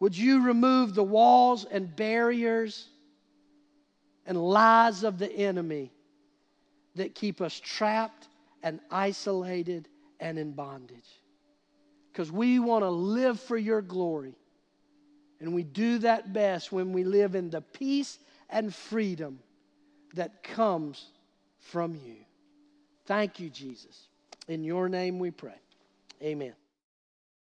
Would 0.00 0.16
you 0.16 0.44
remove 0.44 0.94
the 0.94 1.04
walls 1.04 1.64
and 1.64 1.94
barriers 1.94 2.88
and 4.26 4.38
lies 4.38 5.04
of 5.04 5.18
the 5.18 5.30
enemy 5.32 5.92
that 6.96 7.14
keep 7.14 7.40
us 7.40 7.60
trapped 7.60 8.28
and 8.62 8.80
isolated 8.90 9.88
and 10.20 10.38
in 10.38 10.52
bondage? 10.52 11.20
Because 12.12 12.32
we 12.32 12.58
want 12.58 12.84
to 12.84 12.90
live 12.90 13.40
for 13.40 13.56
your 13.56 13.82
glory 13.82 14.34
And 15.42 15.54
we 15.54 15.64
do 15.64 15.98
that 15.98 16.32
best 16.32 16.70
when 16.70 16.92
we 16.92 17.02
live 17.02 17.34
in 17.34 17.50
the 17.50 17.60
peace 17.60 18.18
and 18.48 18.72
freedom 18.72 19.40
that 20.14 20.42
comes 20.42 21.06
from 21.58 21.94
you. 21.94 22.16
Thank 23.06 23.40
you, 23.40 23.50
Jesus. 23.50 24.08
In 24.48 24.64
your 24.64 24.88
name 24.88 25.18
we 25.18 25.30
pray. 25.30 25.60
Amen. 26.22 26.54